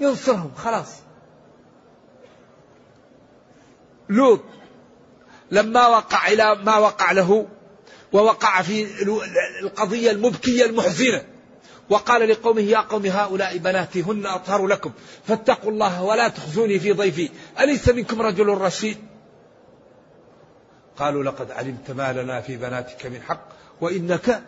ينصرهم 0.00 0.52
خلاص. 0.56 1.02
لوط 4.08 4.40
لما 5.50 5.86
وقع 5.86 6.28
إلى 6.28 6.54
ما 6.64 6.78
وقع 6.78 7.12
له 7.12 7.46
ووقع 8.12 8.62
في 8.62 8.86
القضية 9.62 10.10
المبكية 10.10 10.64
المحزنة. 10.64 11.24
وقال 11.90 12.28
لقومه 12.28 12.60
يا 12.60 12.78
قوم 12.78 13.06
هؤلاء 13.06 13.56
بناتي 13.56 14.02
هن 14.02 14.26
أطهر 14.26 14.66
لكم 14.66 14.92
فاتقوا 15.28 15.70
الله 15.70 16.02
ولا 16.02 16.28
تخزوني 16.28 16.78
في 16.78 16.92
ضيفي 16.92 17.30
أليس 17.60 17.88
منكم 17.88 18.22
رجل 18.22 18.48
رشيد؟ 18.48 18.96
قالوا 20.96 21.24
لقد 21.24 21.50
علمت 21.50 21.90
ما 21.90 22.12
لنا 22.12 22.40
في 22.40 22.56
بناتك 22.56 23.06
من 23.06 23.22
حق 23.22 23.48
وإنك 23.80 24.42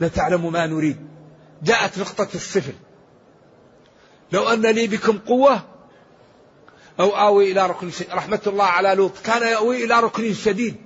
لتعلم 0.00 0.52
ما 0.52 0.66
نريد. 0.66 0.96
جاءت 1.62 1.98
نقطة 1.98 2.28
الصفر 2.34 2.72
لو 4.32 4.48
أن 4.48 4.66
لي 4.66 4.86
بكم 4.86 5.18
قوة 5.18 5.62
أو 7.00 7.10
آوي 7.10 7.52
إلى 7.52 7.66
ركن 7.66 7.90
شديد. 7.90 8.10
رحمة 8.12 8.40
الله 8.46 8.64
على 8.64 8.94
لوط. 8.94 9.12
كان 9.24 9.42
يأوي 9.42 9.84
إلى 9.84 10.00
ركن 10.00 10.34
شديد. 10.34 10.76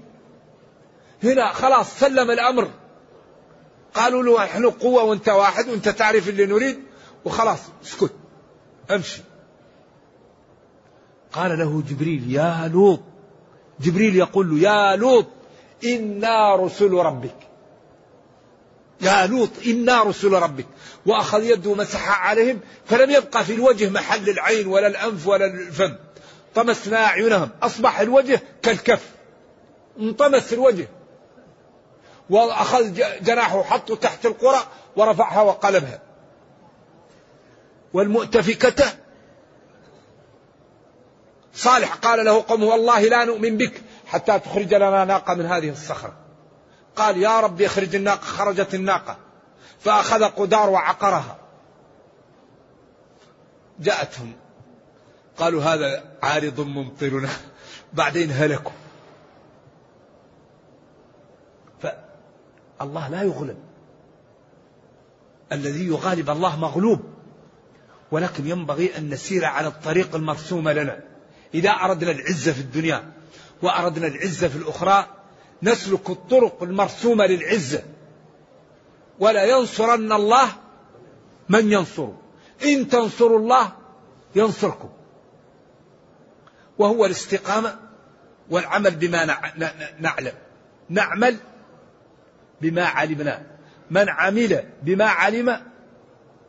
هنا 1.24 1.52
خلاص 1.52 1.98
سلم 1.98 2.30
الأمر. 2.30 2.70
قالوا 3.94 4.22
له 4.22 4.44
نحن 4.44 4.70
قوة 4.70 5.02
وانت 5.02 5.28
واحد 5.28 5.68
وانت 5.68 5.88
تعرف 5.88 6.28
اللي 6.28 6.46
نريد 6.46 6.78
وخلاص 7.24 7.58
اسكت. 7.84 8.12
امشي. 8.90 9.22
قال 11.32 11.58
له 11.58 11.82
جبريل 11.88 12.32
يا 12.32 12.70
لوط. 12.72 13.00
جبريل 13.80 14.16
يقول 14.16 14.50
له 14.50 14.70
يا 14.70 14.96
لوط 14.96 15.26
إنا 15.84 16.56
رسل 16.56 16.92
ربك. 16.92 17.36
يا 19.00 19.26
لوط 19.26 19.50
إنا 19.66 20.02
رسل 20.02 20.32
ربك. 20.32 20.66
وأخذ 21.06 21.44
يده 21.44 21.74
مسح 21.74 22.26
عليهم 22.26 22.60
فلم 22.84 23.10
يبقى 23.10 23.44
في 23.44 23.54
الوجه 23.54 23.90
محل 23.90 24.28
العين 24.28 24.66
ولا 24.66 24.86
الأنف 24.86 25.26
ولا 25.26 25.46
الفم. 25.46 25.96
طمسنا 26.54 27.04
أعينهم 27.04 27.48
أصبح 27.62 28.00
الوجه 28.00 28.42
كالكف. 28.62 29.10
انطمس 30.00 30.52
الوجه. 30.52 30.88
وأخذ 32.30 32.92
جناحه 33.20 33.62
حطه 33.62 33.96
تحت 33.96 34.26
القرى 34.26 34.58
ورفعها 34.96 35.42
وقلبها. 35.42 36.00
والمؤتفكة 37.92 38.84
صالح 41.54 41.94
قال 41.94 42.24
له 42.24 42.44
قومه 42.48 42.66
والله 42.66 43.00
لا 43.00 43.24
نؤمن 43.24 43.56
بك 43.56 43.82
حتى 44.06 44.38
تخرج 44.38 44.74
لنا 44.74 45.04
ناقة 45.04 45.34
من 45.34 45.46
هذه 45.46 45.70
الصخرة. 45.70 46.12
قال 46.96 47.16
يا 47.16 47.40
رب 47.40 47.62
اخرج 47.62 47.94
الناقة 47.94 48.24
خرجت 48.24 48.74
الناقة. 48.74 49.16
فأخذ 49.80 50.24
قدار 50.24 50.70
وعقرها. 50.70 51.36
جاءتهم. 53.80 54.32
قالوا 55.38 55.62
هذا 55.62 56.04
عارض 56.22 56.60
ممطرنا. 56.60 57.28
بعدين 57.92 58.30
هلكوا. 58.30 58.85
فالله 62.78 63.08
لا 63.08 63.22
يغلب 63.22 63.56
الذي 65.52 65.86
يغالب 65.86 66.30
الله 66.30 66.56
مغلوب. 66.56 67.00
ولكن 68.10 68.46
ينبغي 68.46 68.98
أن 68.98 69.10
نسير 69.10 69.44
على 69.44 69.68
الطريق 69.68 70.14
المرسوم 70.14 70.68
لنا. 70.68 71.00
إذا 71.54 71.70
أردنا 71.70 72.10
العزة 72.10 72.52
في 72.52 72.60
الدنيا 72.60 73.12
وأردنا 73.62 74.06
العزة 74.06 74.48
في 74.48 74.56
الأخرى 74.56 75.06
نسلك 75.62 76.10
الطرق 76.10 76.62
المرسومة 76.62 77.26
للعزة. 77.26 77.82
ولا 79.18 79.44
ينصرن 79.44 80.12
الله 80.12 80.48
من 81.48 81.72
ينصره. 81.72 82.18
إن 82.64 82.88
تنصروا 82.88 83.38
الله 83.38 83.72
ينصركم. 84.36 84.88
وهو 86.78 87.04
الاستقامة 87.04 87.78
والعمل 88.50 88.90
بما 88.90 89.24
نعلم. 90.00 90.34
نعمل 90.88 91.36
بما 92.60 92.84
علمنا. 92.84 93.42
من 93.90 94.08
عمل 94.08 94.64
بما 94.82 95.04
علم 95.04 95.60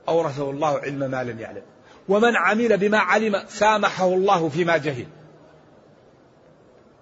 أورثه 0.07 0.49
الله 0.49 0.79
علم 0.79 1.11
ما 1.11 1.23
لم 1.23 1.39
يعلم. 1.39 1.63
ومن 2.09 2.35
عمل 2.35 2.77
بما 2.77 2.97
علم 2.97 3.43
سامحه 3.47 4.07
الله 4.07 4.49
فيما 4.49 4.77
جهل. 4.77 5.07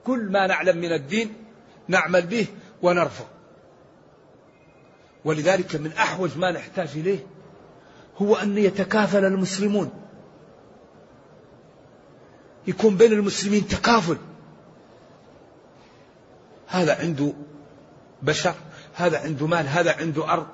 كل 0.06 0.32
ما 0.32 0.48
نعلم 0.48 0.78
من 0.78 0.92
الدين 0.92 1.34
نعمل 1.88 2.22
به 2.22 2.48
ونرفض 2.82 3.26
ولذلك 5.26 5.76
من 5.76 5.92
أحوج 5.92 6.38
ما 6.38 6.52
نحتاج 6.52 6.90
إليه 6.96 7.20
هو 8.18 8.36
أن 8.36 8.58
يتكافل 8.58 9.26
المسلمون. 9.26 9.92
يكون 12.68 12.98
بين 12.98 13.12
المسلمين 13.12 13.68
تكافل. 13.68 14.18
هذا 16.68 17.00
عنده 17.00 17.34
بشر. 18.22 18.54
هذا 18.96 19.20
عنده 19.20 19.48
مال 19.48 19.68
هذا 19.68 19.96
عنده 19.96 20.34
أرض. 20.34 20.48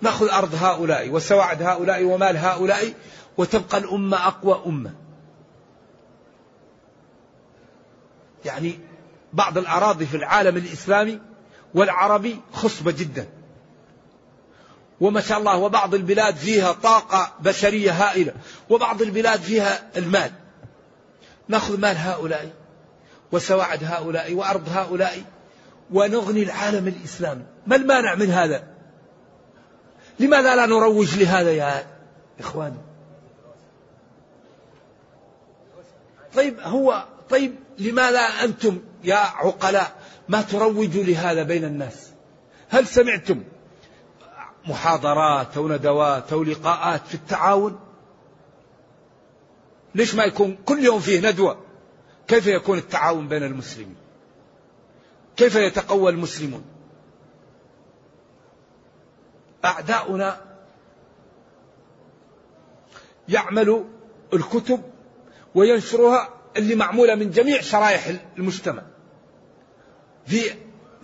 نأخذ 0.00 0.28
أرض 0.28 0.54
هؤلاء 0.54 1.10
وسواعد 1.10 1.62
هؤلاء 1.62 2.04
ومال 2.04 2.36
هؤلاء 2.36 2.94
وتبقى 3.36 3.78
الأمة 3.78 4.26
أقوى 4.26 4.62
أمة. 4.66 4.92
يعني 8.44 8.78
بعض 9.32 9.58
الأراضي 9.58 10.06
في 10.06 10.16
العالم 10.16 10.56
الإسلامي 10.56 11.20
والعربي 11.74 12.40
خصبة 12.52 12.90
جدا. 12.90 13.28
وما 15.00 15.20
شاء 15.20 15.38
الله 15.38 15.56
وبعض 15.56 15.94
البلاد 15.94 16.36
فيها 16.36 16.72
طاقة 16.72 17.32
بشرية 17.40 17.90
هائلة 17.90 18.32
وبعض 18.70 19.02
البلاد 19.02 19.40
فيها 19.40 19.90
المال. 19.96 20.30
نأخذ 21.48 21.80
مال 21.80 21.96
هؤلاء 21.96 22.52
وسواعد 23.32 23.84
هؤلاء 23.84 24.34
وأرض 24.34 24.68
هؤلاء 24.68 25.33
ونغني 25.90 26.42
العالم 26.42 26.88
الإسلامي 26.88 27.42
ما 27.66 27.76
المانع 27.76 28.14
من 28.14 28.30
هذا؟ 28.30 28.64
لماذا 30.20 30.56
لا 30.56 30.66
نروج 30.66 31.18
لهذا 31.18 31.52
يا 31.52 31.86
إخواني؟ 32.40 32.78
طيب 36.34 36.60
هو 36.60 37.04
طيب 37.30 37.54
لماذا 37.78 38.20
أنتم 38.20 38.80
يا 39.04 39.16
عقلاء 39.16 39.96
ما 40.28 40.42
تروجوا 40.42 41.04
لهذا 41.04 41.42
بين 41.42 41.64
الناس؟ 41.64 42.10
هل 42.68 42.86
سمعتم 42.86 43.42
محاضرات 44.66 45.56
أو 45.56 45.68
ندوات 45.68 46.32
أو 46.32 46.42
لقاءات 46.42 47.06
في 47.06 47.14
التعاون؟ 47.14 47.80
ليش 49.94 50.14
ما 50.14 50.24
يكون 50.24 50.58
كل 50.64 50.84
يوم 50.84 51.00
فيه 51.00 51.30
ندوة؟ 51.30 51.58
كيف 52.28 52.46
يكون 52.46 52.78
التعاون 52.78 53.28
بين 53.28 53.42
المسلمين؟ 53.42 54.03
كيف 55.36 55.54
يتقوى 55.54 56.10
المسلمون؟ 56.10 56.64
أعداؤنا 59.64 60.40
يعمل 63.28 63.84
الكتب 64.32 64.82
وينشرها 65.54 66.28
اللي 66.56 66.74
معمولة 66.74 67.14
من 67.14 67.30
جميع 67.30 67.60
شرائح 67.60 68.12
المجتمع. 68.38 68.82
في 70.26 70.40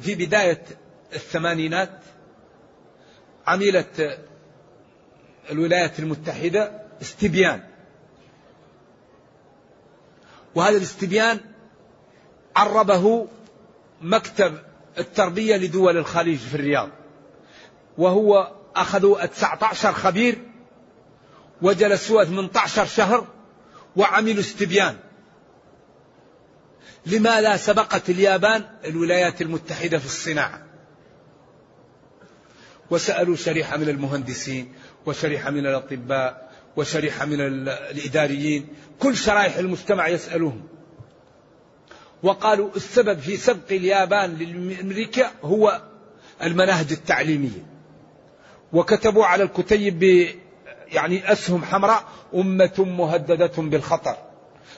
في 0.00 0.14
بداية 0.14 0.64
الثمانينات 1.12 2.00
عملت 3.46 4.20
الولايات 5.50 5.98
المتحدة 5.98 6.82
استبيان. 7.02 7.62
وهذا 10.54 10.76
الاستبيان 10.76 11.40
عربه 12.56 13.28
مكتب 14.00 14.58
التربية 14.98 15.56
لدول 15.56 15.96
الخليج 15.96 16.38
في 16.38 16.54
الرياض. 16.54 16.88
وهو 17.98 18.52
أخذوا 18.76 19.26
19 19.26 19.92
خبير 19.92 20.38
وجلسوا 21.62 22.24
18 22.24 22.86
شهر 22.86 23.26
وعملوا 23.96 24.40
استبيان. 24.40 24.96
لماذا 27.06 27.56
سبقت 27.56 28.10
اليابان 28.10 28.64
الولايات 28.84 29.42
المتحدة 29.42 29.98
في 29.98 30.06
الصناعة. 30.06 30.66
وسألوا 32.90 33.36
شريحة 33.36 33.76
من 33.76 33.88
المهندسين 33.88 34.72
وشريحة 35.06 35.50
من 35.50 35.66
الأطباء 35.66 36.50
وشريحة 36.76 37.26
من 37.26 37.40
الإداريين 37.68 38.68
كل 38.98 39.16
شرائح 39.16 39.56
المجتمع 39.56 40.08
يسألوهم 40.08 40.68
وقالوا 42.22 42.70
السبب 42.76 43.18
في 43.18 43.36
سبق 43.36 43.70
اليابان 43.70 44.36
لأمريكا 44.36 45.30
هو 45.42 45.82
المناهج 46.42 46.92
التعليمية. 46.92 47.66
وكتبوا 48.72 49.26
على 49.26 49.42
الكتيب 49.42 49.98
ب 49.98 50.28
يعني 50.88 51.32
أسهم 51.32 51.64
حمراء 51.64 52.04
أمة 52.34 52.74
مهددة 52.78 53.52
بالخطر. 53.58 54.16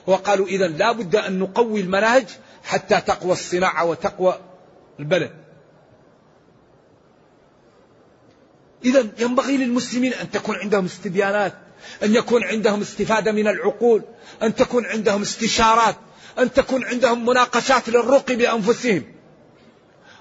وقالوا 0.07 0.47
إذا 0.47 0.67
لا 0.67 0.91
بد 0.91 1.15
أن 1.15 1.39
نقوي 1.39 1.81
المناهج 1.81 2.25
حتى 2.63 3.01
تقوى 3.01 3.31
الصناعة 3.31 3.85
وتقوى 3.85 4.39
البلد. 4.99 5.31
إذا 8.85 9.07
ينبغي 9.19 9.57
للمسلمين 9.57 10.13
أن 10.13 10.31
تكون 10.31 10.55
عندهم 10.55 10.85
استبيانات 10.85 11.53
أن 12.03 12.15
يكون 12.15 12.43
عندهم 12.43 12.81
استفادة 12.81 13.31
من 13.31 13.47
العقول 13.47 14.03
أن 14.43 14.55
تكون 14.55 14.85
عندهم 14.85 15.21
استشارات. 15.21 15.95
أن 16.39 16.53
تكون 16.53 16.85
عندهم 16.85 17.25
مناقشات 17.25 17.89
للرقي 17.89 18.35
بأنفسهم. 18.35 19.03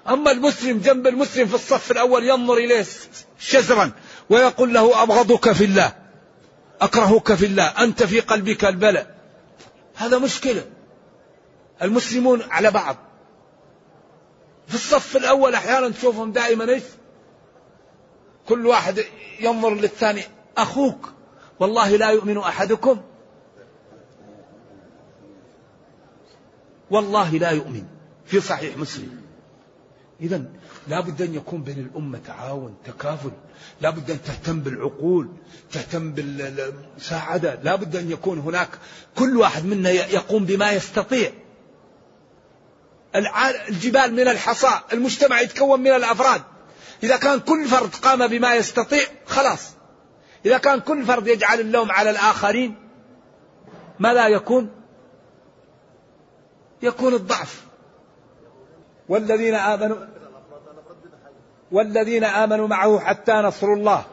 أما 0.08 0.30
المسلم 0.30 0.78
جنب 0.78 1.06
المسلم 1.06 1.46
في 1.46 1.54
الصف 1.54 1.90
الأول 1.90 2.28
ينظر 2.28 2.54
إليه 2.54 2.86
شزرا 3.38 3.92
ويقول 4.30 4.74
له 4.74 5.02
أبغضك 5.02 5.52
في 5.52 5.64
الله 5.64 5.92
أكرهك 6.80 7.34
في 7.34 7.46
الله 7.46 7.64
أنت 7.64 8.02
في 8.02 8.20
قلبك 8.20 8.64
البلاء. 8.64 9.14
هذا 9.94 10.18
مشكلة. 10.18 10.64
المسلمون 11.82 12.42
على 12.50 12.70
بعض. 12.70 12.96
في 14.68 14.74
الصف 14.74 15.16
الأول 15.16 15.54
أحيانا 15.54 15.88
تشوفهم 15.88 16.32
دائما 16.32 16.68
إيش؟ 16.68 16.82
كل 18.48 18.66
واحد 18.66 19.04
ينظر 19.40 19.74
للثاني 19.74 20.22
أخوك. 20.56 21.12
والله 21.60 21.96
لا 21.96 22.10
يؤمن 22.10 22.38
أحدكم. 22.38 23.02
والله 26.92 27.30
لا 27.30 27.50
يؤمن 27.50 27.84
في 28.24 28.40
صحيح 28.40 28.76
مسلم. 28.76 29.22
إذا 30.20 30.44
لا 30.88 31.00
بد 31.00 31.22
أن 31.22 31.34
يكون 31.34 31.62
بين 31.62 31.78
الأمة 31.78 32.18
تعاون 32.26 32.74
تكافل. 32.84 33.30
لا 33.80 33.90
بد 33.90 34.10
أن 34.10 34.22
تهتم 34.22 34.60
بالعقول 34.60 35.28
تهتم 35.72 36.12
بالمساعدة. 36.12 37.58
لا 37.62 37.76
بد 37.76 37.96
أن 37.96 38.10
يكون 38.10 38.38
هناك 38.38 38.68
كل 39.18 39.36
واحد 39.36 39.64
منا 39.64 39.90
يقوم 39.90 40.44
بما 40.44 40.72
يستطيع. 40.72 41.32
الجبال 43.68 44.12
من 44.12 44.28
الحصى 44.28 44.80
المجتمع 44.92 45.40
يتكون 45.40 45.80
من 45.80 45.90
الأفراد. 45.90 46.42
إذا 47.02 47.16
كان 47.16 47.40
كل 47.40 47.64
فرد 47.64 47.94
قام 47.94 48.26
بما 48.26 48.54
يستطيع 48.54 49.04
خلاص. 49.26 49.70
إذا 50.46 50.58
كان 50.58 50.80
كل 50.80 51.04
فرد 51.04 51.26
يجعل 51.26 51.60
اللوم 51.60 51.92
على 51.92 52.10
الآخرين 52.10 52.74
ماذا 53.98 54.28
يكون؟ 54.28 54.81
يكون 56.82 57.14
الضعف. 57.14 57.66
والذين 59.08 59.54
آمنوا 59.54 59.96
والذين 61.72 62.24
آمنوا 62.24 62.68
معه 62.68 62.98
حتى 62.98 63.32
نصر 63.32 63.66
الله. 63.66 64.04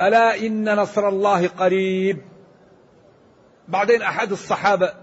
ألا 0.00 0.36
إن 0.36 0.76
نصر 0.76 1.08
الله 1.08 1.48
قريب. 1.48 2.22
بعدين 3.68 4.02
أحد 4.02 4.32
الصحابة 4.32 4.94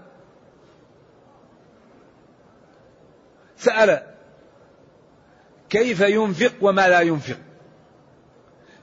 سأل 3.56 4.02
كيف 5.70 6.00
ينفق 6.00 6.52
وما 6.60 6.88
لا 6.88 7.00
ينفق؟ 7.00 7.38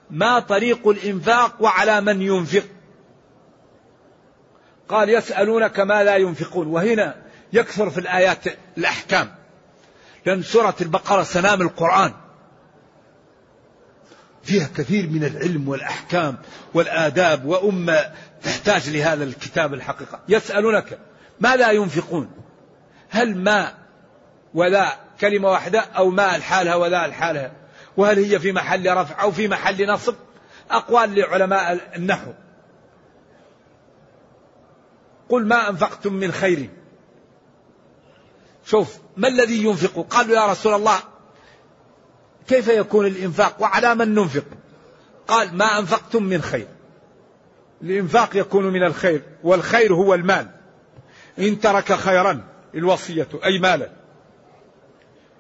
ما 0.09 0.39
طريق 0.39 0.88
الإنفاق 0.88 1.61
وعلى 1.61 2.01
من 2.01 2.21
ينفق؟ 2.21 2.63
قال 4.89 5.09
يسألونك 5.09 5.79
ما 5.79 6.03
لا 6.03 6.15
ينفقون. 6.15 6.67
وهنا 6.67 7.26
يكثر 7.53 7.89
في 7.89 7.97
الآيات 7.97 8.43
الأحكام. 8.77 9.35
لأن 10.25 10.43
سورة 10.43 10.75
البقرة 10.81 11.23
سنام 11.23 11.61
القرآن. 11.61 12.13
فيها 14.43 14.69
كثير 14.75 15.09
من 15.09 15.23
العلم 15.23 15.69
والأحكام 15.69 16.37
والآداب 16.73 17.45
وأمة 17.45 18.11
تحتاج 18.43 18.89
لهذا 18.89 19.23
الكتاب 19.23 19.73
الحقيقة. 19.73 20.19
يسألونك 20.29 20.99
ما 21.39 21.55
لا 21.55 21.71
ينفقون؟ 21.71 22.31
هل 23.09 23.37
ما 23.37 23.73
ولا 24.53 24.97
كلمة 25.21 25.49
واحدة؟ 25.49 25.79
أو 25.79 26.09
ما 26.09 26.35
الحالها 26.35 26.75
ولا 26.75 27.05
الحالها 27.05 27.51
وهل 27.97 28.19
هي 28.19 28.39
في 28.39 28.51
محل 28.51 28.97
رفع 28.97 29.21
أو 29.21 29.31
في 29.31 29.47
محل 29.47 29.87
نصب؟ 29.87 30.15
أقوال 30.71 31.15
لعلماء 31.15 31.91
النحو. 31.95 32.31
قل 35.29 35.47
ما 35.47 35.69
أنفقتم 35.69 36.13
من 36.13 36.31
خير. 36.31 36.69
شوف 38.68 38.97
ما 39.18 39.28
الذي 39.28 39.63
ينفق؟ 39.63 40.07
قالوا 40.09 40.36
يا 40.36 40.45
رسول 40.45 40.74
الله 40.74 40.99
كيف 42.47 42.68
يكون 42.68 43.05
الإنفاق؟ 43.05 43.61
وعلى 43.61 43.95
من 43.95 44.15
ننفق؟ 44.15 44.45
قال 45.28 45.57
ما 45.57 45.80
أنفقتم 45.80 46.24
من 46.24 46.41
خير. 46.41 46.68
الإنفاق 47.82 48.36
يكون 48.36 48.65
من 48.65 48.84
الخير 48.84 49.22
والخير 49.43 49.93
هو 49.93 50.13
المال. 50.13 50.47
إن 51.39 51.59
ترك 51.59 51.93
خيرا 51.93 52.43
الوصية 52.76 53.28
أي 53.45 53.59
مالا. 53.59 53.89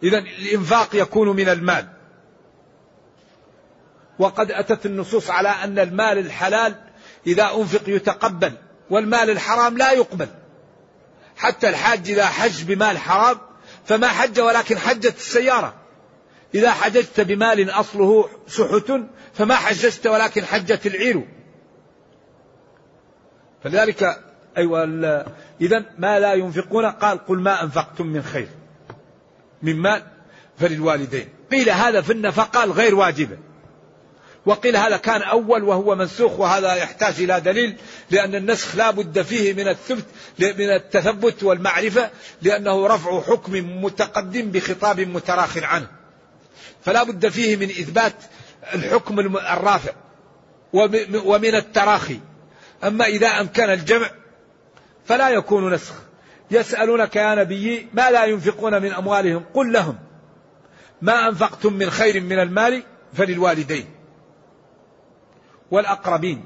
إذا 0.03 0.17
الإنفاق 0.17 0.95
يكون 0.95 1.35
من 1.35 1.49
المال. 1.49 1.87
وقد 4.19 4.51
أتت 4.51 4.85
النصوص 4.85 5.29
على 5.29 5.49
أن 5.49 5.79
المال 5.79 6.17
الحلال 6.17 6.75
إذا 7.27 7.51
أنفق 7.55 7.89
يتقبل 7.89 8.51
والمال 8.89 9.29
الحرام 9.29 9.77
لا 9.77 9.91
يقبل. 9.91 10.27
حتى 11.37 11.69
الحاج 11.69 12.09
إذا 12.09 12.25
حج 12.25 12.63
بمال 12.63 12.97
حرام 12.97 13.37
فما 13.85 14.07
حج 14.07 14.39
ولكن 14.39 14.77
حجت 14.77 15.15
السيارة. 15.15 15.73
إذا 16.55 16.71
حججت 16.71 17.21
بمال 17.21 17.69
أصله 17.69 18.29
سحت 18.47 18.91
فما 19.33 19.55
حججت 19.55 20.07
ولكن 20.07 20.45
حجت 20.45 20.87
العير. 20.87 21.27
فلذلك 23.63 24.23
أيوة 24.57 24.83
إذا 25.61 25.85
ما 25.97 26.19
لا 26.19 26.33
ينفقون 26.33 26.85
قال 26.85 27.25
قل 27.25 27.39
ما 27.39 27.63
أنفقتم 27.63 28.07
من 28.07 28.23
خير. 28.23 28.47
من 29.61 29.75
مال 29.75 30.03
فللوالدين. 30.57 31.29
قيل 31.51 31.69
هذا 31.69 32.01
في 32.01 32.13
النفقة 32.13 32.63
الغير 32.63 32.95
واجبة. 32.95 33.37
وقيل 34.47 34.77
هذا 34.77 34.97
كان 34.97 35.21
أول 35.21 35.63
وهو 35.63 35.95
منسوخ 35.95 36.39
وهذا 36.39 36.75
يحتاج 36.75 37.13
إلى 37.19 37.41
دليل 37.41 37.75
لأن 38.11 38.35
النسخ 38.35 38.75
لا 38.75 38.91
بد 38.91 39.21
فيه 39.21 39.53
من 39.53 39.67
الثبت 39.67 40.05
من 40.39 40.69
التثبت 40.69 41.43
والمعرفة 41.43 42.09
لأنه 42.41 42.87
رفع 42.87 43.21
حكم 43.21 43.83
متقدم 43.83 44.51
بخطاب 44.51 44.99
متراخ 44.99 45.57
عنه. 45.57 45.87
فلا 46.85 47.03
بد 47.03 47.27
فيه 47.27 47.55
من 47.55 47.69
إثبات 47.69 48.13
الحكم 48.73 49.19
الرافع 49.19 49.91
ومن 51.25 51.55
التراخي. 51.55 52.19
أما 52.83 53.05
إذا 53.05 53.27
أمكن 53.27 53.69
الجمع 53.69 54.09
فلا 55.05 55.29
يكون 55.29 55.73
نسخ. 55.73 55.93
يسألونك 56.51 57.15
يا 57.15 57.35
نبي 57.35 57.87
ما 57.93 58.11
لا 58.11 58.25
ينفقون 58.25 58.81
من 58.81 58.93
أموالهم؟ 58.93 59.45
قل 59.53 59.73
لهم 59.73 59.97
ما 61.01 61.27
أنفقتم 61.27 61.73
من 61.73 61.89
خير 61.89 62.21
من 62.21 62.39
المال 62.39 62.83
فللوالدين. 63.13 63.96
والأقربين 65.71 66.45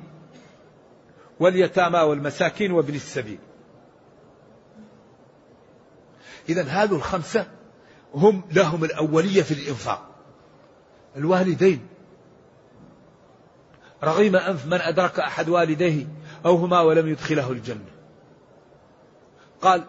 واليتامى 1.40 2.00
والمساكين 2.00 2.72
وابن 2.72 2.96
السبيل. 2.96 3.40
إذا 6.50 6.64
هذو 6.64 6.96
الخمسة 6.96 7.48
هم 8.14 8.44
لهم 8.52 8.84
الأولية 8.84 9.42
في 9.42 9.54
الإنفاق. 9.54 10.08
الوالدين. 11.18 11.88
رغيم 14.04 14.36
أنف 14.36 14.66
من 14.66 14.82
أدرك 14.82 15.20
أحد 15.20 15.50
والديه 15.50 16.08
أو 16.46 16.56
هما 16.56 16.82
ولم 16.82 17.08
يدخله 17.08 17.52
الجنة. 17.52 17.92
قال 19.62 19.84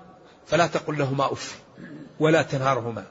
فلا 0.46 0.66
تقل 0.66 0.98
لهما 0.98 1.32
أف 1.32 1.62
ولا 2.20 2.42
تنهرهما 2.42 3.04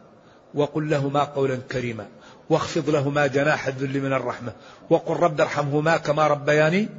وقل 0.53 0.89
لهما 0.89 1.23
قولا 1.23 1.55
كريما. 1.55 2.07
واخفض 2.51 2.89
لهما 2.89 3.27
جناح 3.27 3.67
الذل 3.67 4.01
من 4.01 4.13
الرحمة 4.13 4.53
وقل 4.89 5.15
رب 5.15 5.41
ارحمهما 5.41 5.97
كما 5.97 6.27
ربياني 6.27 6.89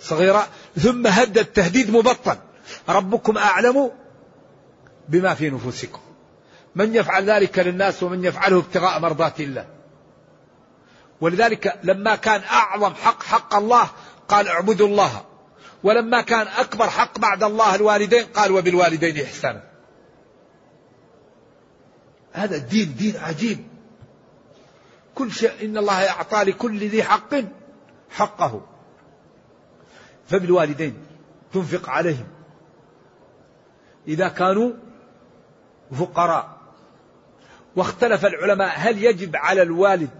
صغيرا. 0.00 0.46
ثم 0.78 1.06
هد 1.06 1.38
التهديد 1.38 1.90
مبطن. 1.90 2.36
ربكم 2.88 3.38
أعلم 3.38 3.90
بما 5.08 5.34
في 5.34 5.50
نفوسكم. 5.50 6.00
من 6.74 6.94
يفعل 6.94 7.30
ذلك 7.30 7.58
للناس 7.58 8.02
ومن 8.02 8.24
يفعله 8.24 8.56
ابتغاء 8.56 9.00
مرضات 9.00 9.40
الله. 9.40 9.66
ولذلك 11.20 11.80
لما 11.82 12.16
كان 12.16 12.40
أعظم 12.40 12.94
حق 12.94 13.22
حق 13.22 13.54
الله 13.54 13.88
قال 14.28 14.48
اعبدوا 14.48 14.86
الله. 14.86 15.24
ولما 15.82 16.20
كان 16.20 16.46
أكبر 16.46 16.90
حق 16.90 17.18
بعد 17.18 17.42
الله 17.42 17.74
الوالدين 17.74 18.24
قال 18.24 18.52
وبالوالدين 18.52 19.24
إحسانا. 19.24 19.62
هذا 22.32 22.56
الدين 22.56 22.94
دين 22.98 23.16
عجيب. 23.16 23.69
كل 25.20 25.32
شيء 25.32 25.64
إن 25.64 25.76
الله 25.76 26.10
أعطى 26.10 26.42
لكل 26.42 26.78
ذي 26.78 27.02
حق 27.02 27.34
حقه. 28.10 28.66
فبالوالدين 30.28 30.94
تنفق 31.52 31.90
عليهم. 31.90 32.26
إذا 34.08 34.28
كانوا 34.28 34.72
فقراء. 35.92 36.60
واختلف 37.76 38.26
العلماء 38.26 38.72
هل 38.76 39.04
يجب 39.04 39.36
على 39.36 39.62
الوالد 39.62 40.10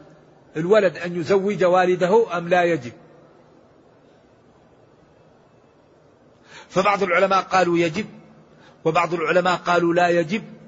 الولد 0.57 0.97
أن 0.97 1.17
يزوج 1.17 1.65
والده 1.65 2.39
أم 2.39 2.49
لا 2.49 2.65
يجب؟ 2.65 2.93
فبعض 6.69 7.03
العلماء 7.03 7.43
قالوا 7.43 7.79
يجب 7.79 8.07
وبعض 8.85 9.15
العلماء 9.15 9.57
قالوا 9.57 9.95
لا 9.95 10.09
يجب. 10.09 10.60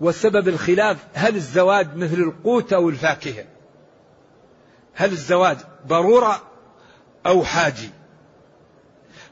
وسبب 0.00 0.48
الخلاف 0.48 0.96
هل 1.14 1.36
الزواج 1.36 1.96
مثل 1.96 2.14
القوت 2.14 2.72
أو 2.72 2.88
الفاكهة؟ 2.88 3.44
هل 4.94 5.12
الزواج 5.12 5.56
ضرورة 5.86 6.42
أو 7.26 7.44
حاجي 7.44 7.90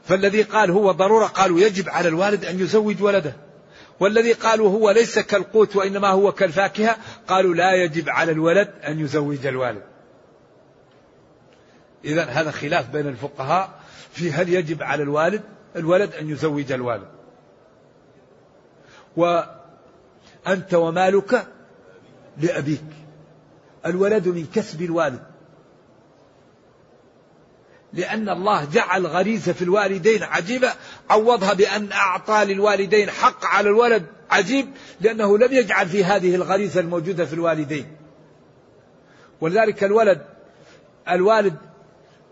فالذي 0.03 0.41
قال 0.41 0.71
هو 0.71 0.91
ضرورة 0.91 1.25
قالوا 1.25 1.59
يجب 1.59 1.89
على 1.89 2.07
الوالد 2.07 2.45
أن 2.45 2.59
يزوج 2.59 3.01
ولده. 3.03 3.33
والذي 3.99 4.33
قالوا 4.33 4.69
هو 4.69 4.91
ليس 4.91 5.19
كالقوت 5.19 5.75
وإنما 5.75 6.07
هو 6.07 6.31
كالفاكهة 6.31 6.97
قالوا 7.27 7.55
لا 7.55 7.73
يجب 7.73 8.09
على 8.09 8.31
الولد 8.31 8.71
أن 8.87 8.99
يزوج 8.99 9.45
الوالد. 9.45 9.81
إذا 12.05 12.23
هذا 12.23 12.51
خلاف 12.51 12.89
بين 12.89 13.07
الفقهاء 13.07 13.79
في 14.11 14.31
هل 14.31 14.49
يجب 14.49 14.83
على 14.83 15.03
الوالد 15.03 15.41
الولد 15.75 16.13
أن 16.13 16.29
يزوج 16.29 16.71
الوالد. 16.71 17.07
وأنت 20.49 20.73
ومالك 20.73 21.47
لأبيك. 22.37 22.83
الولد 23.85 24.27
من 24.27 24.45
كسب 24.55 24.81
الوالد. 24.81 25.23
لأن 27.93 28.29
الله 28.29 28.65
جعل 28.65 29.07
غريزة 29.07 29.53
في 29.53 29.61
الوالدين 29.61 30.23
عجيبة. 30.23 30.73
عوضها 31.09 31.53
بأن 31.53 31.91
أعطى 31.91 32.45
للوالدين 32.45 33.09
حق 33.09 33.45
على 33.45 33.69
الولد 33.69 34.05
عجيب 34.29 34.67
لأنه 35.01 35.37
لم 35.37 35.53
يجعل 35.53 35.89
في 35.89 36.03
هذه 36.03 36.35
الغريزة 36.35 36.79
الموجودة 36.79 37.25
في 37.25 37.33
الوالدين. 37.33 37.95
ولذلك 39.41 39.83
الولد 39.83 40.25
الوالد 41.09 41.55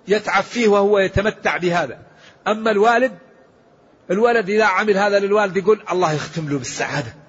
يتعب 0.08 0.44
فيه 0.44 0.68
وهو 0.68 1.00
يتمتع 1.00 1.58
بهذا. 1.58 2.00
أما 2.48 2.72
الوالد 2.72 3.18
الولد 4.12 4.50
إذا 4.50 4.66
عمل 4.66 4.98
هذا 4.98 5.20
للوالد 5.20 5.58
يقول 5.58 5.84
الله 5.92 6.14
يختم 6.14 6.50
له 6.50 6.58
بالسعادة. 6.58 7.27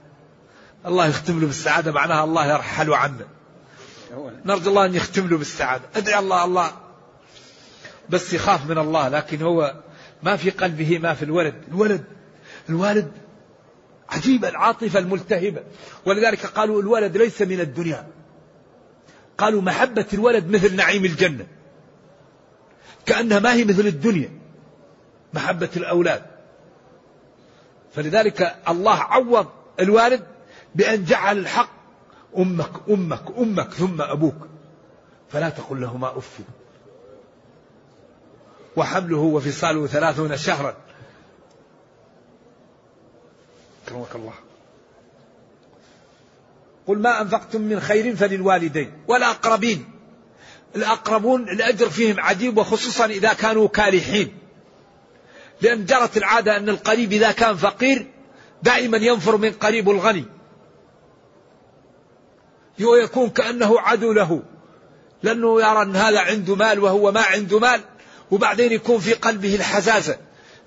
الله 0.87 1.07
يختم 1.07 1.41
له 1.41 1.47
بالسعادة 1.47 1.93
معناها 1.93 2.25
الله 2.25 2.53
يرحل 2.53 2.93
عنه. 2.93 3.27
نرجو 4.45 4.71
الله 4.71 4.85
أن 4.85 4.95
يختم 4.95 5.29
له 5.29 5.39
بالسعادة. 5.39 5.85
أدعي 5.97 6.19
الله 6.19 6.45
الله 6.45 6.73
بس 8.09 8.33
يخاف 8.33 8.71
من 8.71 8.79
الله 8.79 9.09
لكن 9.09 9.43
هو 9.43 9.75
ما 10.23 10.37
في 10.37 10.51
قلبه 10.51 10.99
ما 10.99 11.15
في 11.15 11.25
الولد. 11.25 11.55
الولد 11.69 12.05
الوالد 12.69 13.13
عجيب 14.09 14.45
العاطفة 14.45 14.99
الملتهبة. 14.99 15.63
ولذلك 16.07 16.47
قالوا 16.47 16.83
الولد 16.83 17.17
ليس 17.17 17.43
من 17.43 17.61
الدنيا. 17.61 18.07
قالوا 19.39 19.63
محبة 19.63 20.07
الولد 20.13 20.51
مثل 20.51 20.77
نعيم 20.77 21.05
الجنة. 21.05 21.47
كأنها 23.07 23.39
ما 23.39 23.53
هي 23.53 23.65
مثل 23.65 23.87
الدنيا. 23.87 24.31
محبة 25.35 25.71
الأولاد. 25.77 26.23
فلذلك 27.95 28.57
الله 28.69 28.95
عوض 28.95 29.47
الوالد 29.81 30.25
بأن 30.79 31.05
جعل 31.05 31.39
الحق 31.39 31.71
أمك 32.39 32.71
أمك 32.91 33.23
أمك 33.39 33.73
ثم 33.73 34.03
أبوك. 34.03 34.49
فلا 35.31 35.49
تقل 35.49 35.81
لهما 35.81 36.19
أف. 36.19 36.39
وحمله 38.77 39.19
وفصاله 39.19 39.87
ثلاثون 39.87 40.37
شهرا. 40.37 40.77
كرمك 43.89 44.15
الله. 44.15 44.33
قل 46.87 46.99
ما 46.99 47.21
أنفقتم 47.21 47.61
من 47.61 47.81
خير 47.81 48.17
فللوالدين 48.17 48.93
والأقربين. 49.09 49.91
الأقربون 50.77 51.49
الأجر 51.49 51.91
فيهم 51.91 52.21
عجيب 52.21 52.59
وخصوصا 52.59 53.07
إذا 53.07 53.33
كانوا 53.33 53.69
كالحين 53.69 54.39
لأن 55.61 55.85
جرت 55.85 56.17
العادة 56.17 56.57
أن 56.57 56.69
القريب 56.69 57.13
إذا 57.13 57.33
كان 57.33 57.57
فقير 57.57 58.07
دائما 58.63 58.97
ينفر 58.97 59.37
من 59.37 59.53
قريب 59.53 59.91
الغني. 59.91 60.38
ويكون 62.85 63.31
كأنه 63.31 63.81
عدو 63.81 64.13
له. 64.13 64.43
لأنه 65.23 65.61
يرى 65.61 65.83
أن 65.83 65.97
هذا 65.97 66.21
عنده 66.21 66.55
مال 66.55 66.79
وهو 66.79 67.13
ما 67.13 67.21
عنده 67.21 67.59
مال 67.59 67.81
وبعدين 68.31 68.73
يكون 68.73 68.99
في 68.99 69.13
قلبه 69.13 69.55
الحزازة. 69.55 70.19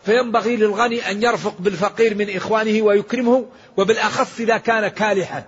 فينبغي 0.05 0.55
للغني 0.55 1.11
أن 1.11 1.23
يرفق 1.23 1.55
بالفقير 1.59 2.15
من 2.15 2.35
إخوانه 2.35 2.81
ويكرمه 2.81 3.45
وبالأخص 3.77 4.39
إذا 4.39 4.57
كان 4.57 4.87
كالحا. 4.87 5.43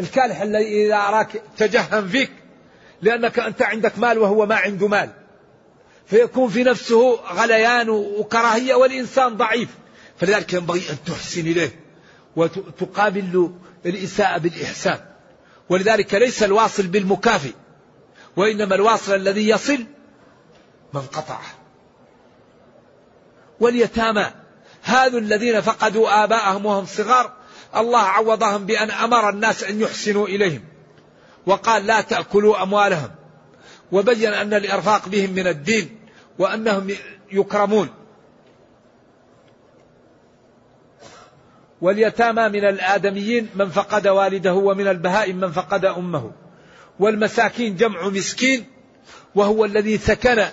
الكالح 0.00 0.40
الذي 0.40 0.86
إذا 0.86 0.96
أراك 0.96 1.42
تجهم 1.56 2.08
فيك 2.08 2.30
لأنك 3.02 3.38
أنت 3.38 3.62
عندك 3.62 3.98
مال 3.98 4.18
وهو 4.18 4.46
ما 4.46 4.54
عنده 4.54 4.88
مال. 4.88 5.10
فيكون 6.06 6.48
في 6.48 6.62
نفسه 6.62 7.14
غليان 7.14 7.88
وكراهية 7.90 8.74
والإنسان 8.74 9.36
ضعيف. 9.36 9.68
فلذلك 10.18 10.52
ينبغي 10.52 10.90
أن 10.90 10.96
تحسن 11.06 11.40
إليه 11.40 11.80
وتقابل 12.36 13.52
الإساءة 13.86 14.38
بالإحسان. 14.38 15.07
ولذلك 15.70 16.14
ليس 16.14 16.42
الواصل 16.42 16.86
بالمكافئ 16.86 17.52
وإنما 18.36 18.74
الواصل 18.74 19.14
الذي 19.14 19.48
يصل 19.48 19.84
من 20.94 21.00
قطعه 21.00 21.46
واليتامى 23.60 24.26
هذو 24.82 25.18
الذين 25.18 25.60
فقدوا 25.60 26.24
آباءهم 26.24 26.66
وهم 26.66 26.86
صغار 26.86 27.32
الله 27.76 27.98
عوضهم 28.00 28.66
بأن 28.66 28.90
أمر 28.90 29.28
الناس 29.28 29.64
أن 29.64 29.80
يحسنوا 29.80 30.26
إليهم 30.26 30.64
وقال 31.46 31.86
لا 31.86 32.00
تأكلوا 32.00 32.62
أموالهم 32.62 33.10
وبين 33.92 34.34
أن 34.34 34.54
الإرفاق 34.54 35.08
بهم 35.08 35.30
من 35.30 35.46
الدين 35.46 36.00
وأنهم 36.38 36.90
يكرمون. 37.32 37.88
واليتامى 41.80 42.48
من 42.48 42.64
الآدميين 42.64 43.48
من 43.54 43.68
فقد 43.68 44.08
والده 44.08 44.54
ومن 44.54 44.88
البهائم 44.88 45.36
من 45.36 45.52
فقد 45.52 45.84
أمه. 45.84 46.32
والمساكين 46.98 47.76
جمع 47.76 48.08
مسكين 48.08 48.64
وهو 49.34 49.64
الذي 49.64 49.98
سكن 49.98 50.44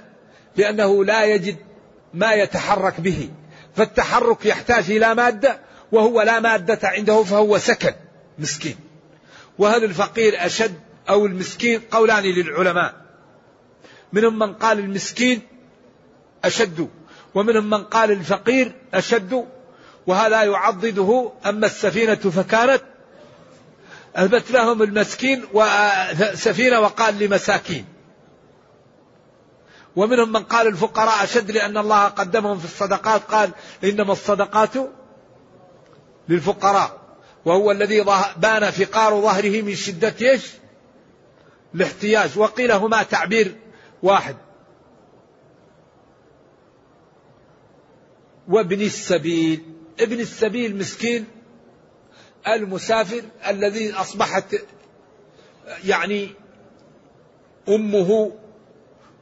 لأنه 0.55 1.05
لا 1.05 1.25
يجد 1.25 1.55
ما 2.13 2.33
يتحرك 2.33 3.01
به. 3.01 3.29
فالتحرك 3.75 4.45
يحتاج 4.45 4.91
إلى 4.91 5.15
مادة 5.15 5.59
وهو 5.91 6.21
لا 6.21 6.39
مادة 6.39 6.79
عنده 6.83 7.23
فهو 7.23 7.57
سكن 7.57 7.93
مسكين. 8.39 8.75
وهل 9.57 9.83
الفقير 9.83 10.45
أشد 10.45 10.73
أو 11.09 11.25
المسكين؟ 11.25 11.81
قولان 11.91 12.23
للعلماء. 12.23 12.93
منهم 14.13 14.39
من 14.39 14.53
قال 14.53 14.79
المسكين 14.79 15.41
أشد 16.45 16.89
ومنهم 17.35 17.69
من 17.69 17.83
قال 17.83 18.11
الفقير 18.11 18.71
أشد 18.93 19.45
وهذا 20.07 20.43
يعضده 20.43 21.31
أما 21.45 21.65
السفينة 21.65 22.15
فكانت 22.15 22.81
أثبت 24.15 24.51
لهم 24.51 24.81
المسكين 24.81 25.45
وسفينة 25.53 26.79
وقال 26.79 27.19
لمساكين. 27.19 27.85
ومنهم 29.95 30.31
من 30.31 30.43
قال 30.43 30.67
الفقراء 30.67 31.23
أشد 31.23 31.51
لأن 31.51 31.77
الله 31.77 32.07
قدمهم 32.07 32.59
في 32.59 32.65
الصدقات 32.65 33.21
قال 33.21 33.51
إنما 33.83 34.11
الصدقات 34.11 34.73
للفقراء. 36.29 37.01
وهو 37.45 37.71
الذي 37.71 38.03
بان 38.37 38.71
فقار 38.71 39.21
ظهره 39.21 39.61
من 39.61 39.75
شدة 39.75 40.15
إيش؟ 40.21 40.51
الاحتياج. 41.75 42.39
وقيل 42.39 42.71
هما 42.71 43.03
تعبير 43.03 43.55
واحد. 44.03 44.35
وابن 48.47 48.81
السبيل. 48.81 49.74
ابن 49.99 50.19
السبيل 50.19 50.77
مسكين 50.77 51.25
المسافر 52.47 53.21
الذي 53.47 53.93
أصبحت 53.93 54.55
يعني 55.85 56.29
أمه 57.69 58.31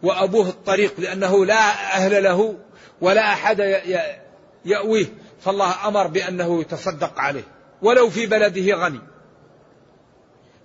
وأبوه 0.03 0.49
الطريق 0.49 0.99
لأنه 0.99 1.45
لا 1.45 1.69
أهل 1.95 2.23
له 2.23 2.57
ولا 3.01 3.33
أحد 3.33 3.59
يأويه 4.65 5.05
فالله 5.41 5.87
أمر 5.87 6.07
بأنه 6.07 6.61
يتصدق 6.61 7.19
عليه 7.19 7.43
ولو 7.81 8.09
في 8.09 8.25
بلده 8.25 8.75
غني. 8.75 8.99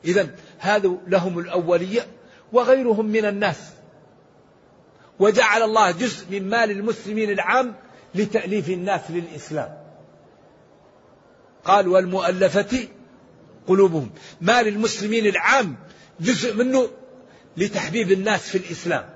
إذا 0.04 0.28
هذا 0.58 0.96
لهم 1.06 1.38
الأولية 1.38 2.06
وغيرهم 2.52 3.06
من 3.06 3.24
الناس. 3.24 3.70
وجعل 5.18 5.62
الله 5.62 5.90
جزء 5.90 6.26
من 6.30 6.48
مال 6.48 6.70
المسلمين 6.70 7.30
العام 7.30 7.74
لتأليف 8.14 8.68
الناس 8.68 9.00
للإسلام. 9.10 9.77
قال 11.68 11.88
والمؤلفة 11.88 12.88
قلوبهم. 13.66 14.10
مال 14.40 14.68
المسلمين 14.68 15.26
العام 15.26 15.76
جزء 16.20 16.54
منه 16.54 16.90
لتحبيب 17.56 18.12
الناس 18.12 18.48
في 18.48 18.58
الإسلام. 18.58 19.10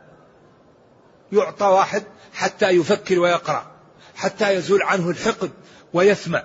يعطى 1.32 1.66
واحد 1.66 2.02
حتى 2.34 2.68
يفكر 2.68 3.18
ويقرأ 3.18 3.72
حتى 4.14 4.54
يزول 4.54 4.82
عنه 4.82 5.10
الحقد 5.10 5.50
ويسمع. 5.92 6.44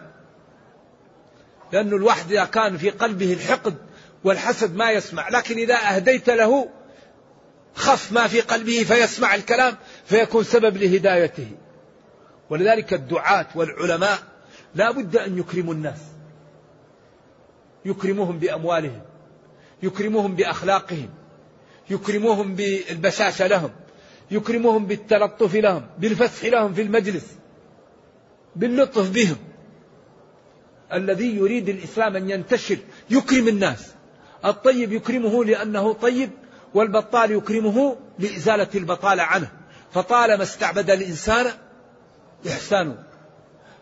لأن 1.72 1.88
الواحد 1.88 2.32
إذا 2.32 2.45
كان 2.45 2.78
في 2.78 2.89
قلبه 2.89 3.34
الحقد 3.34 3.78
والحسد 4.24 4.76
ما 4.76 4.91
يسمع 4.91 5.30
لكن 5.30 5.58
إذا 5.58 5.76
أهديت 5.76 6.30
له 6.30 6.70
خف 7.76 8.12
ما 8.12 8.28
في 8.28 8.41
قلبه 8.41 8.84
فيسمع 8.84 9.36
الكلام 9.36 9.78
فيكون 10.05 10.43
سبب 10.43 10.78
لهدايته. 10.78 11.51
ولذلك 12.49 12.93
الدعاة 12.93 13.47
والعلماء 13.55 14.37
لا 14.76 14.91
بد 14.91 15.18
أن 15.18 15.38
يكرموا 15.38 15.74
الناس. 15.74 15.99
يكرموهم 17.86 18.39
بأموالهم. 18.39 19.01
يكرموهم 19.84 20.36
بأخلاقهم. 20.36 21.09
يكرموهم 21.89 22.55
بالبشاشة 22.55 23.47
لهم. 23.47 23.70
يكرمهم 24.32 24.86
بالتلطف 24.86 25.55
لهم. 25.55 25.88
بالفسح 25.99 26.45
لهم 26.45 26.74
في 26.74 26.82
المجلس. 26.82 27.38
باللطف 28.55 29.09
بهم. 29.09 29.38
الذي 30.93 31.36
يريد 31.36 31.70
الإسلام 31.70 32.15
أن 32.15 32.30
ينتشر 32.30 32.78
يكرم 33.09 33.47
الناس. 33.47 33.91
الطيب 34.45 34.91
يكرمه 34.93 35.45
لأنه 35.45 35.93
طيب 35.93 36.30
والبطال 36.74 37.32
يكرمه 37.32 37.97
لإزالة 38.20 38.68
البطالة 38.76 39.24
عنه. 39.24 39.51
فطالما 39.91 40.43
استعبد 40.43 40.89
الإنسان 40.89 41.45
إحسانه. 42.47 43.03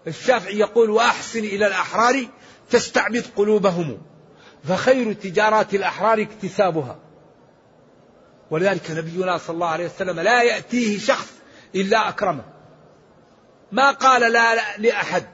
الشافعي 0.08 0.60
يقول 0.60 0.90
وأحسن 0.90 1.40
إلى 1.40 1.68
الأحرار 1.68 2.28
تستعبد 2.70 3.26
قلوبهم 3.36 4.02
فخير 4.64 5.14
تجارات 5.14 5.74
الأحرار 5.74 6.22
اكتسابها. 6.22 7.00
ولذلك 8.52 8.92
نبينا 8.92 9.38
صلى 9.38 9.54
الله 9.54 9.68
عليه 9.68 9.86
وسلم 9.86 10.20
لا 10.20 10.42
يأتيه 10.42 11.00
شخص 11.00 11.32
إلا 11.76 12.10
أكرمه. 12.10 12.46
ما 13.72 13.92
قال 13.92 14.32
لا, 14.32 14.78
لأحد. 14.78 15.26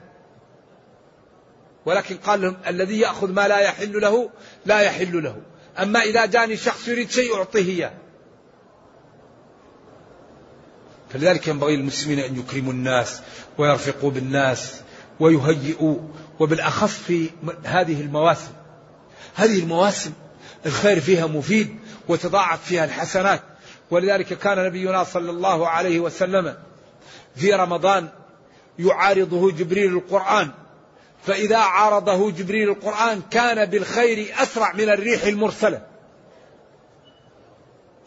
ولكن 1.86 2.16
قال 2.16 2.42
لهم 2.42 2.56
الذي 2.66 3.00
يأخذ 3.00 3.32
ما 3.32 3.48
لا 3.48 3.58
يحل 3.58 4.00
له 4.00 4.30
لا 4.66 4.80
يحل 4.80 5.22
له. 5.22 5.36
أما 5.78 6.00
إذا 6.00 6.26
جاني 6.26 6.56
شخص 6.56 6.88
يريد 6.88 7.10
شيء 7.10 7.36
أعطيه 7.36 7.76
إياه. 7.76 7.92
فلذلك 11.12 11.48
ينبغي 11.48 11.76
للمسلمين 11.76 12.18
أن 12.18 12.38
يكرموا 12.38 12.72
الناس 12.72 13.20
ويرفقوا 13.58 14.10
بالناس 14.10 14.80
ويهيئوا 15.20 15.96
وبالأخص 16.40 16.92
في 16.92 17.30
هذه 17.64 18.00
المواسم. 18.00 18.52
هذه 19.34 19.58
المواسم 19.58 20.12
الخير 20.66 21.00
فيها 21.00 21.26
مفيد 21.26 21.76
وتضاعف 22.08 22.64
فيها 22.64 22.84
الحسنات. 22.84 23.42
ولذلك 23.90 24.38
كان 24.38 24.64
نبينا 24.64 25.04
صلى 25.04 25.30
الله 25.30 25.68
عليه 25.68 26.00
وسلم 26.00 26.56
في 27.36 27.52
رمضان 27.52 28.08
يعارضه 28.78 29.50
جبريل 29.50 29.92
القرآن. 29.92 30.50
فإذا 31.26 31.58
عارضه 31.58 32.30
جبريل 32.30 32.68
القرآن 32.68 33.22
كان 33.30 33.64
بالخير 33.64 34.34
أسرع 34.42 34.72
من 34.72 34.88
الريح 34.88 35.24
المرسلة. 35.24 35.82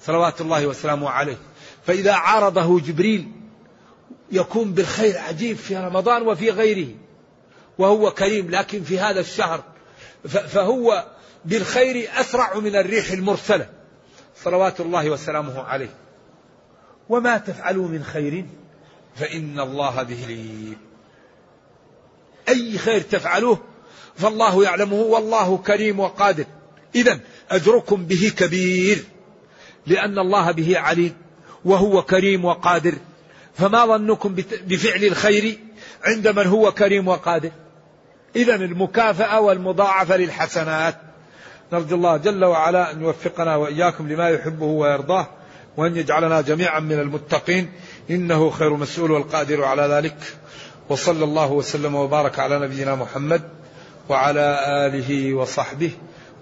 صلوات 0.02 0.42
الله 0.42 0.68
وسلامه 0.68 1.10
عليه. 1.10 1.38
فإذا 1.86 2.14
عارضه 2.14 2.80
جبريل 2.80 3.32
يكون 4.32 4.74
بالخير 4.74 5.18
عجيب 5.18 5.58
في 5.58 5.78
رمضان 5.78 6.22
وفي 6.22 6.50
غيره 6.50 6.88
وهو 7.78 8.12
كريم 8.12 8.50
لكن 8.52 8.84
في 8.84 9.00
هذا 9.00 9.20
الشهر 9.20 9.64
فهو 10.28 11.06
بالخير 11.46 12.10
أسرع 12.20 12.60
من 12.60 12.76
الريح 12.76 13.12
المرسلة. 13.12 13.70
صلوات 14.44 14.80
الله 14.80 15.10
وسلامه 15.10 15.64
عليه. 15.64 15.96
وما 17.10 17.38
تفعلوا 17.38 17.88
من 17.88 18.04
خير؟ 18.04 18.46
فإن 19.16 19.60
الله 19.60 20.04
به 20.04 20.24
عليم 20.24 20.78
أي 22.50 22.78
خير 22.78 23.02
تفعلوه 23.02 23.60
فالله 24.16 24.64
يعلمه 24.64 25.02
والله 25.02 25.58
كريم 25.58 26.00
وقادر. 26.00 26.46
إذا 26.96 27.20
أجركم 27.52 28.06
به 28.06 28.32
كبير 28.38 29.04
لأن 29.88 30.20
الله 30.20 30.52
به 30.52 30.80
عليم. 30.80 31.25
وهو 31.66 32.02
كريم 32.02 32.46
وقادر. 32.46 32.94
فما 33.54 33.86
ظنكم 33.86 34.36
بفعل 34.68 35.04
الخير 35.04 35.60
عند 36.04 36.28
من 36.28 36.48
هو 36.48 36.72
كريم 36.72 37.08
وقادر؟ 37.08 37.52
إذا 38.36 38.56
المكافأة 38.56 39.40
والمضاعفة 39.40 40.18
للحسنات. 40.18 40.96
نرجو 41.74 41.96
الله 41.96 42.18
جل 42.18 42.46
وعلا 42.46 42.92
أن 42.92 43.02
يوفقنا 43.02 43.56
وإياكم 43.56 44.08
لما 44.08 44.30
يحبه 44.30 44.66
ويرضاه 44.66 45.28
وأن 45.78 45.98
يجعلنا 45.98 46.42
جميعا 46.42 46.80
من 46.80 47.00
المتقين. 47.00 47.72
إنه 48.10 48.50
خير 48.50 48.74
مسؤول 48.74 49.12
والقادر 49.12 49.64
على 49.64 49.82
ذلك. 49.82 50.18
وصلى 50.90 51.24
الله 51.24 51.52
وسلم 51.52 51.96
وبارك 51.96 52.40
على 52.40 52.60
نبينا 52.60 52.96
محمد 52.96 53.42
وعلى 54.10 54.60
آله 54.88 55.34
وصحبه. 55.34 55.92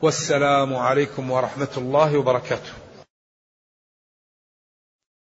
والسلام 0.02 0.76
عليكم 0.76 1.32
ورحمة 1.32 1.68
الله 1.78 2.18
وبركاته. 2.18 2.83